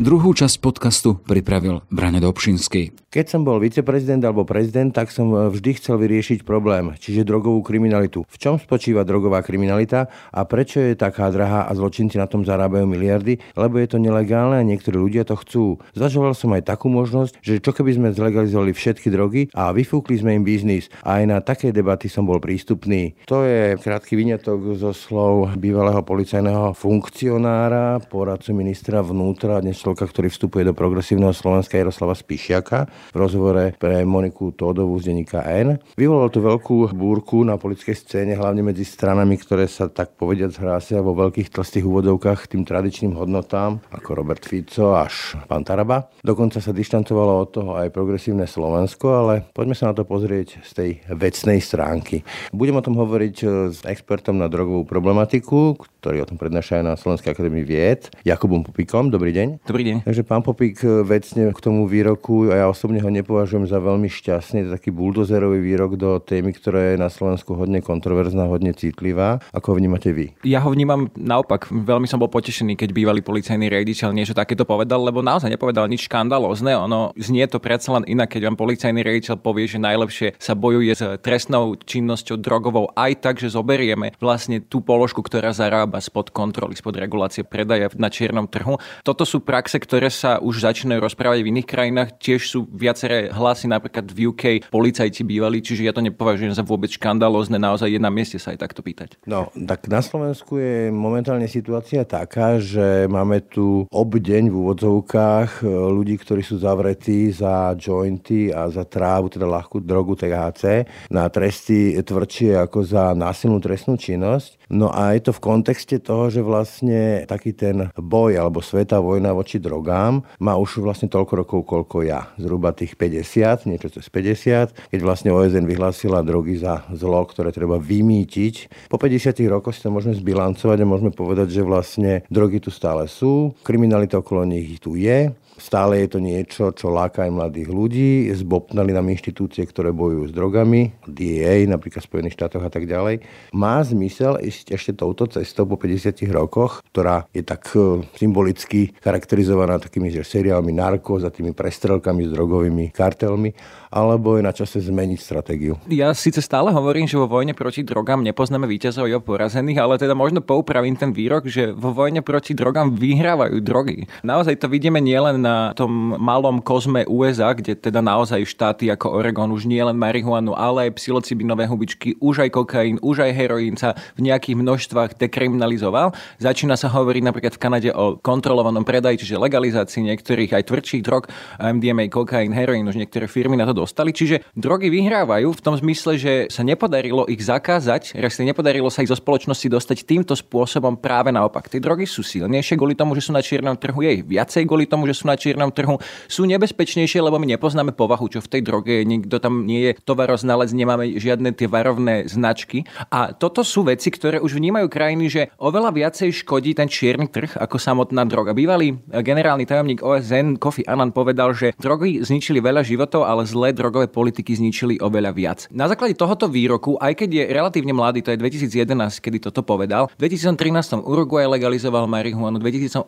Druhú 0.00 0.32
časť 0.32 0.64
podcastu 0.64 1.20
pripravil 1.28 1.84
Brane 1.92 2.24
Dobšinský. 2.24 2.96
Keď 3.12 3.26
som 3.26 3.44
bol 3.44 3.60
viceprezident 3.60 4.24
alebo 4.24 4.48
prezident, 4.48 4.88
tak 4.88 5.12
som 5.12 5.28
e, 5.34 5.52
vždy 5.52 5.76
chcel 5.76 6.00
vyriešiť 6.00 6.40
problém, 6.46 6.96
čiže 6.96 7.28
drogovú 7.28 7.60
kriminalitu. 7.60 8.24
V 8.24 8.36
čom 8.40 8.56
spočíva 8.56 9.04
drogová 9.04 9.44
kriminalita 9.44 10.08
a 10.32 10.40
prečo 10.48 10.80
je 10.80 10.96
taká 10.96 11.28
drahá 11.28 11.68
a 11.68 11.76
zločinci 11.76 12.16
na 12.16 12.24
tom 12.24 12.48
zarábajú 12.48 12.88
miliardy? 12.88 13.44
Lebo 13.52 13.76
je 13.76 13.92
to 13.92 14.00
nelegálne 14.00 14.56
a 14.56 14.64
niektorí 14.64 14.96
ľudia 14.96 15.28
to 15.28 15.36
chcú. 15.36 15.82
Zažoval 15.92 16.32
som 16.32 16.56
aj 16.56 16.70
takú 16.70 16.88
možnosť, 16.88 17.44
že 17.44 17.60
čo 17.60 17.76
keby 17.76 18.00
sme 18.00 18.08
zlegalizovali 18.16 18.72
všetky 18.72 19.12
drogy 19.12 19.52
a 19.52 19.68
vyfúkli 19.76 20.16
sme 20.16 20.40
im 20.40 20.46
biznis. 20.46 20.88
A 21.04 21.20
aj 21.20 21.24
na 21.28 21.44
také 21.44 21.76
debaty 21.76 22.08
som 22.08 22.24
bol 22.24 22.40
prístupný. 22.40 23.20
To 23.28 23.44
je 23.44 23.76
krátky 23.76 24.16
vyňatok 24.16 24.80
zo 24.80 24.96
slov 24.96 25.60
bývalého 25.60 26.00
policajného 26.00 26.72
funkcionára, 26.72 28.00
poradcu 28.08 28.56
ministra 28.56 29.04
vnútra, 29.04 29.60
dnes 29.60 29.76
človeka, 29.90 30.06
ktorý 30.06 30.30
vstupuje 30.30 30.62
do 30.62 30.70
progresívneho 30.70 31.34
Slovenska 31.34 31.74
Jaroslava 31.74 32.14
Spišiaka 32.14 32.86
v 33.10 33.16
rozhovore 33.18 33.74
pre 33.74 34.06
Moniku 34.06 34.54
Tódovú 34.54 34.94
z 35.02 35.10
denníka 35.10 35.42
N. 35.42 35.82
Vyvolal 35.98 36.30
tu 36.30 36.38
veľkú 36.38 36.94
búrku 36.94 37.42
na 37.42 37.58
politickej 37.58 37.96
scéne, 37.98 38.38
hlavne 38.38 38.62
medzi 38.62 38.86
stranami, 38.86 39.34
ktoré 39.34 39.66
sa 39.66 39.90
tak 39.90 40.14
povediať 40.14 40.62
hrásia 40.62 41.02
vo 41.02 41.18
veľkých 41.18 41.50
tlstých 41.50 41.82
úvodovkách 41.82 42.54
tým 42.54 42.62
tradičným 42.62 43.18
hodnotám, 43.18 43.82
ako 43.90 44.14
Robert 44.14 44.46
Fico 44.46 44.94
až 44.94 45.34
pán 45.50 45.66
Taraba. 45.66 46.06
Dokonca 46.22 46.62
sa 46.62 46.70
dištancovalo 46.70 47.42
od 47.42 47.50
toho 47.50 47.70
aj 47.74 47.90
progresívne 47.90 48.46
Slovensko, 48.46 49.26
ale 49.26 49.34
poďme 49.50 49.74
sa 49.74 49.90
na 49.90 49.98
to 49.98 50.06
pozrieť 50.06 50.62
z 50.62 50.70
tej 50.70 50.90
vecnej 51.10 51.58
stránky. 51.58 52.22
Budem 52.54 52.78
o 52.78 52.84
tom 52.86 52.94
hovoriť 52.94 53.36
s 53.74 53.82
expertom 53.82 54.38
na 54.38 54.46
drogovú 54.46 54.86
problematiku, 54.86 55.74
ktorý 55.98 56.22
o 56.22 56.28
tom 56.30 56.38
prednáša 56.38 56.78
aj 56.78 56.84
na 56.86 56.94
Slovenskej 56.94 57.34
akadémii 57.34 57.66
vied, 57.66 58.06
Jakubom 58.22 58.62
Pupikom. 58.62 59.10
Dobrý 59.10 59.34
deň. 59.34 59.66
Dobrý 59.66 59.79
deň. 59.84 59.96
Takže 60.06 60.22
pán 60.26 60.42
Popik 60.44 60.80
e, 60.84 61.02
vecne 61.02 61.50
k 61.52 61.60
tomu 61.60 61.84
výroku, 61.88 62.52
a 62.52 62.64
ja 62.64 62.66
osobne 62.66 63.00
ho 63.00 63.10
nepovažujem 63.10 63.66
za 63.68 63.78
veľmi 63.80 64.08
šťastný, 64.08 64.66
to 64.66 64.70
taký 64.76 64.90
buldozerový 64.92 65.60
výrok 65.60 65.96
do 65.96 66.20
témy, 66.20 66.52
ktorá 66.56 66.94
je 66.94 66.96
na 67.00 67.08
Slovensku 67.08 67.56
hodne 67.56 67.80
kontroverzná, 67.80 68.46
hodne 68.46 68.72
citlivá. 68.76 69.42
Ako 69.52 69.74
ho 69.74 69.78
vnímate 69.78 70.12
vy? 70.12 70.36
Ja 70.44 70.62
ho 70.64 70.70
vnímam 70.72 71.08
naopak. 71.16 71.68
Veľmi 71.70 72.06
som 72.06 72.20
bol 72.20 72.30
potešený, 72.30 72.76
keď 72.76 72.90
bývalý 72.92 73.20
policajný 73.20 73.66
riaditeľ 73.68 74.12
niečo 74.12 74.34
takéto 74.36 74.68
povedal, 74.68 75.02
lebo 75.02 75.20
naozaj 75.24 75.50
nepovedal 75.50 75.88
nič 75.88 76.06
škandalózne. 76.06 76.76
Ono 76.76 77.12
znie 77.16 77.46
to 77.50 77.62
predsa 77.62 77.96
len 77.96 78.04
inak, 78.08 78.32
keď 78.32 78.50
vám 78.50 78.56
policajný 78.58 79.00
riaditeľ 79.02 79.36
povie, 79.40 79.66
že 79.66 79.82
najlepšie 79.82 80.38
sa 80.38 80.52
bojuje 80.56 80.92
s 80.92 81.02
trestnou 81.20 81.74
činnosťou 81.78 82.36
drogovou 82.40 82.92
aj 82.94 83.12
tak, 83.22 83.34
že 83.38 83.52
zoberieme 83.52 84.16
vlastne 84.18 84.62
tú 84.62 84.80
položku, 84.84 85.20
ktorá 85.24 85.52
zarába 85.54 86.00
spod 86.02 86.32
kontroly, 86.32 86.76
spod 86.78 86.96
regulácie 86.98 87.42
predaja 87.46 87.92
na 87.96 88.08
čiernom 88.08 88.46
trhu. 88.46 88.78
Toto 89.02 89.24
sú 89.24 89.42
praxe, 89.70 89.86
ktoré 89.86 90.10
sa 90.10 90.42
už 90.42 90.66
začínajú 90.66 90.98
rozprávať 90.98 91.46
v 91.46 91.50
iných 91.54 91.68
krajinách. 91.70 92.18
Tiež 92.18 92.42
sú 92.42 92.66
viaceré 92.74 93.30
hlasy, 93.30 93.70
napríklad 93.70 94.02
v 94.10 94.34
UK 94.34 94.66
policajti 94.66 95.22
bývali, 95.22 95.62
čiže 95.62 95.86
ja 95.86 95.94
to 95.94 96.02
nepovažujem 96.02 96.50
za 96.50 96.66
vôbec 96.66 96.90
škandalózne, 96.90 97.54
naozaj 97.54 97.86
je 97.86 98.02
na 98.02 98.10
mieste 98.10 98.42
sa 98.42 98.50
aj 98.50 98.66
takto 98.66 98.82
pýtať. 98.82 99.22
No, 99.30 99.54
tak 99.54 99.86
na 99.86 100.02
Slovensku 100.02 100.58
je 100.58 100.90
momentálne 100.90 101.46
situácia 101.46 102.02
taká, 102.02 102.58
že 102.58 103.06
máme 103.06 103.46
tu 103.46 103.86
obdeň 103.94 104.50
v 104.50 104.58
úvodzovkách 104.58 105.62
e, 105.62 105.70
ľudí, 105.70 106.18
ktorí 106.18 106.42
sú 106.42 106.58
zavretí 106.58 107.30
za 107.30 107.78
jointy 107.78 108.50
a 108.50 108.66
za 108.74 108.82
trávu, 108.82 109.30
teda 109.30 109.46
ľahkú 109.46 109.78
drogu 109.86 110.18
THC, 110.18 110.82
na 111.14 111.30
tresty 111.30 111.94
tvrdšie 111.94 112.58
ako 112.58 112.82
za 112.82 113.14
násilnú 113.14 113.62
trestnú 113.62 113.94
činnosť. 113.94 114.66
No 114.70 114.90
a 114.90 115.14
je 115.14 115.30
to 115.30 115.32
v 115.34 115.44
kontexte 115.46 116.02
toho, 116.02 116.26
že 116.26 116.42
vlastne 116.42 117.22
taký 117.30 117.54
ten 117.54 117.90
boj 117.94 118.34
alebo 118.34 118.62
sveta 118.62 118.98
vojna 118.98 119.30
voči 119.30 119.59
drogám 119.60 120.26
má 120.40 120.56
už 120.56 120.80
vlastne 120.80 121.06
toľko 121.06 121.44
rokov, 121.44 121.60
koľko 121.68 122.02
ja. 122.02 122.32
Zhruba 122.40 122.72
tých 122.72 122.96
50, 122.96 123.68
niečo 123.68 123.92
cez 123.92 124.08
50, 124.08 124.90
keď 124.90 125.00
vlastne 125.04 125.30
OSN 125.30 125.68
vyhlásila 125.68 126.24
drogy 126.24 126.58
za 126.58 126.82
zlo, 126.96 127.22
ktoré 127.28 127.52
treba 127.52 127.76
vymýtiť. 127.76 128.88
Po 128.88 128.96
50 128.96 129.36
rokoch 129.46 129.76
si 129.76 129.84
to 129.84 129.92
môžeme 129.92 130.16
zbilancovať 130.16 130.78
a 130.80 130.90
môžeme 130.90 131.12
povedať, 131.12 131.52
že 131.54 131.62
vlastne 131.62 132.24
drogy 132.32 132.58
tu 132.58 132.72
stále 132.72 133.06
sú, 133.06 133.52
kriminalita 133.62 134.18
okolo 134.18 134.48
nich 134.48 134.80
tu 134.80 134.96
je, 134.96 135.30
Stále 135.60 136.00
je 136.02 136.08
to 136.16 136.18
niečo, 136.24 136.72
čo 136.72 136.88
láka 136.88 137.28
aj 137.28 137.36
mladých 137.36 137.68
ľudí. 137.68 138.32
Zbopnali 138.32 138.96
nám 138.96 139.12
inštitúcie, 139.12 139.68
ktoré 139.68 139.92
bojujú 139.92 140.32
s 140.32 140.34
drogami, 140.34 140.96
DEA 141.04 141.68
napríklad 141.68 142.00
v 142.00 142.08
Spojených 142.08 142.36
štátoch 142.40 142.64
a 142.64 142.72
tak 142.72 142.88
ďalej. 142.88 143.20
Má 143.52 143.84
zmysel 143.84 144.40
ísť 144.40 144.72
ešte 144.72 144.92
touto 144.96 145.28
cestou 145.28 145.68
po 145.68 145.76
50 145.76 146.24
rokoch, 146.32 146.80
ktorá 146.88 147.28
je 147.36 147.44
tak 147.44 147.68
e, 147.76 148.00
symbolicky 148.16 148.96
charakterizovaná 149.04 149.76
takými 149.76 150.08
že 150.08 150.24
seriálmi 150.24 150.72
narko 150.72 151.20
za 151.20 151.28
tými 151.28 151.52
prestrelkami 151.52 152.24
s 152.24 152.30
drogovými 152.32 152.96
kartelmi 152.96 153.52
alebo 153.90 154.38
je 154.38 154.46
na 154.46 154.54
čase 154.54 154.78
zmeniť 154.78 155.18
stratégiu? 155.18 155.74
Ja 155.90 156.14
síce 156.14 156.38
stále 156.38 156.70
hovorím, 156.70 157.10
že 157.10 157.18
vo 157.18 157.26
vojne 157.26 157.58
proti 157.58 157.82
drogám 157.82 158.22
nepoznáme 158.22 158.70
víťazov 158.70 159.10
a 159.10 159.18
porazených, 159.18 159.82
ale 159.82 159.98
teda 159.98 160.14
možno 160.14 160.38
poupravím 160.38 160.94
ten 160.94 161.10
výrok, 161.10 161.50
že 161.50 161.74
vo 161.74 161.90
vojne 161.90 162.22
proti 162.22 162.54
drogám 162.54 162.94
vyhrávajú 162.94 163.58
drogy. 163.58 164.06
Naozaj 164.22 164.62
to 164.62 164.70
vidíme 164.70 165.02
nielen 165.02 165.42
na 165.42 165.74
tom 165.74 166.14
malom 166.22 166.62
kozme 166.62 167.02
USA, 167.10 167.50
kde 167.50 167.74
teda 167.74 167.98
naozaj 167.98 168.46
štáty 168.46 168.86
ako 168.94 169.10
Oregon 169.10 169.50
už 169.50 169.66
nie 169.66 169.82
len 169.82 169.98
marihuanu, 169.98 170.54
ale 170.54 170.86
aj 170.86 170.94
psilocybinové 170.94 171.66
hubičky, 171.66 172.14
už 172.22 172.46
aj 172.46 172.50
kokain, 172.54 173.02
už 173.02 173.26
aj 173.26 173.34
heroín 173.34 173.74
sa 173.74 173.98
v 174.14 174.30
nejakých 174.30 174.54
množstvách 174.54 175.18
dekriminalizoval. 175.18 176.14
Začína 176.38 176.78
sa 176.78 176.86
hovoriť 176.86 177.22
napríklad 177.26 177.58
v 177.58 177.62
Kanade 177.62 177.90
o 177.90 178.14
kontrolovanom 178.22 178.86
predaji, 178.86 179.26
čiže 179.26 179.42
legalizácii 179.42 180.14
niektorých 180.14 180.54
aj 180.54 180.62
tvrdších 180.70 181.02
drog, 181.02 181.26
MDMA, 181.58 182.06
kokain, 182.06 182.54
heroín, 182.54 182.86
už 182.86 182.94
niektoré 182.94 183.26
firmy 183.26 183.58
na 183.58 183.66
to 183.66 183.79
dostali. 183.82 184.12
Čiže 184.14 184.44
drogy 184.52 184.92
vyhrávajú 184.92 185.50
v 185.56 185.64
tom 185.64 185.74
zmysle, 185.74 186.20
že 186.20 186.32
sa 186.52 186.62
nepodarilo 186.62 187.24
ich 187.26 187.40
zakázať, 187.40 188.14
respektíve 188.20 188.52
nepodarilo 188.52 188.92
sa 188.92 189.02
ich 189.02 189.10
zo 189.10 189.18
spoločnosti 189.18 189.66
dostať 189.66 190.04
týmto 190.04 190.34
spôsobom 190.36 191.00
práve 191.00 191.32
naopak. 191.32 191.72
Tie 191.72 191.80
drogy 191.80 192.04
sú 192.04 192.20
silnejšie 192.20 192.76
kvôli 192.76 192.94
tomu, 192.94 193.16
že 193.16 193.24
sú 193.24 193.32
na 193.32 193.40
čiernom 193.40 193.74
trhu, 193.74 194.04
je 194.04 194.22
viacej 194.22 194.68
kvôli 194.68 194.84
tomu, 194.84 195.08
že 195.08 195.16
sú 195.16 195.24
na 195.26 195.34
čiernom 195.40 195.72
trhu, 195.72 195.96
sú 196.28 196.44
nebezpečnejšie, 196.44 197.24
lebo 197.24 197.40
my 197.40 197.56
nepoznáme 197.56 197.96
povahu, 197.96 198.28
čo 198.28 198.44
v 198.44 198.50
tej 198.50 198.62
droge 198.62 199.00
je. 199.00 199.08
Nikto 199.08 199.40
tam 199.40 199.64
nie 199.64 199.90
je 199.90 199.92
tovaroznalec, 200.04 200.70
nemáme 200.76 201.16
žiadne 201.16 201.56
tie 201.56 201.70
varovné 201.70 202.28
značky. 202.28 202.84
A 203.08 203.32
toto 203.32 203.64
sú 203.64 203.86
veci, 203.86 204.12
ktoré 204.12 204.42
už 204.42 204.60
vnímajú 204.60 204.86
krajiny, 204.90 205.24
že 205.30 205.42
oveľa 205.56 205.94
viacej 205.94 206.30
škodí 206.44 206.76
ten 206.76 206.90
čierny 206.90 207.30
trh 207.30 207.56
ako 207.56 207.80
samotná 207.80 208.26
droga. 208.28 208.52
Bývalý 208.52 208.98
generálny 209.08 209.64
tajomník 209.64 210.04
OSN 210.04 210.60
Kofi 210.60 210.84
Annan 210.84 211.14
povedal, 211.14 211.54
že 211.56 211.72
drogy 211.78 212.20
zničili 212.20 212.58
veľa 212.60 212.84
životov, 212.84 213.24
ale 213.24 213.46
zlé 213.46 213.69
drogové 213.72 214.06
politiky 214.10 214.54
zničili 214.56 214.98
oveľa 215.00 215.30
viac. 215.34 215.58
Na 215.70 215.86
základe 215.86 216.18
tohoto 216.18 216.50
výroku, 216.50 216.98
aj 216.98 217.24
keď 217.24 217.28
je 217.30 217.44
relatívne 217.50 217.94
mladý, 217.94 218.20
to 218.20 218.34
je 218.34 218.38
2011, 218.38 219.22
kedy 219.22 219.38
toto 219.40 219.62
povedal, 219.62 220.12
v 220.18 220.28
2013 220.28 221.00
Uruguay 221.02 221.46
legalizoval 221.48 222.10
marihuanu, 222.10 222.58
v 222.58 222.82
2018 222.82 223.06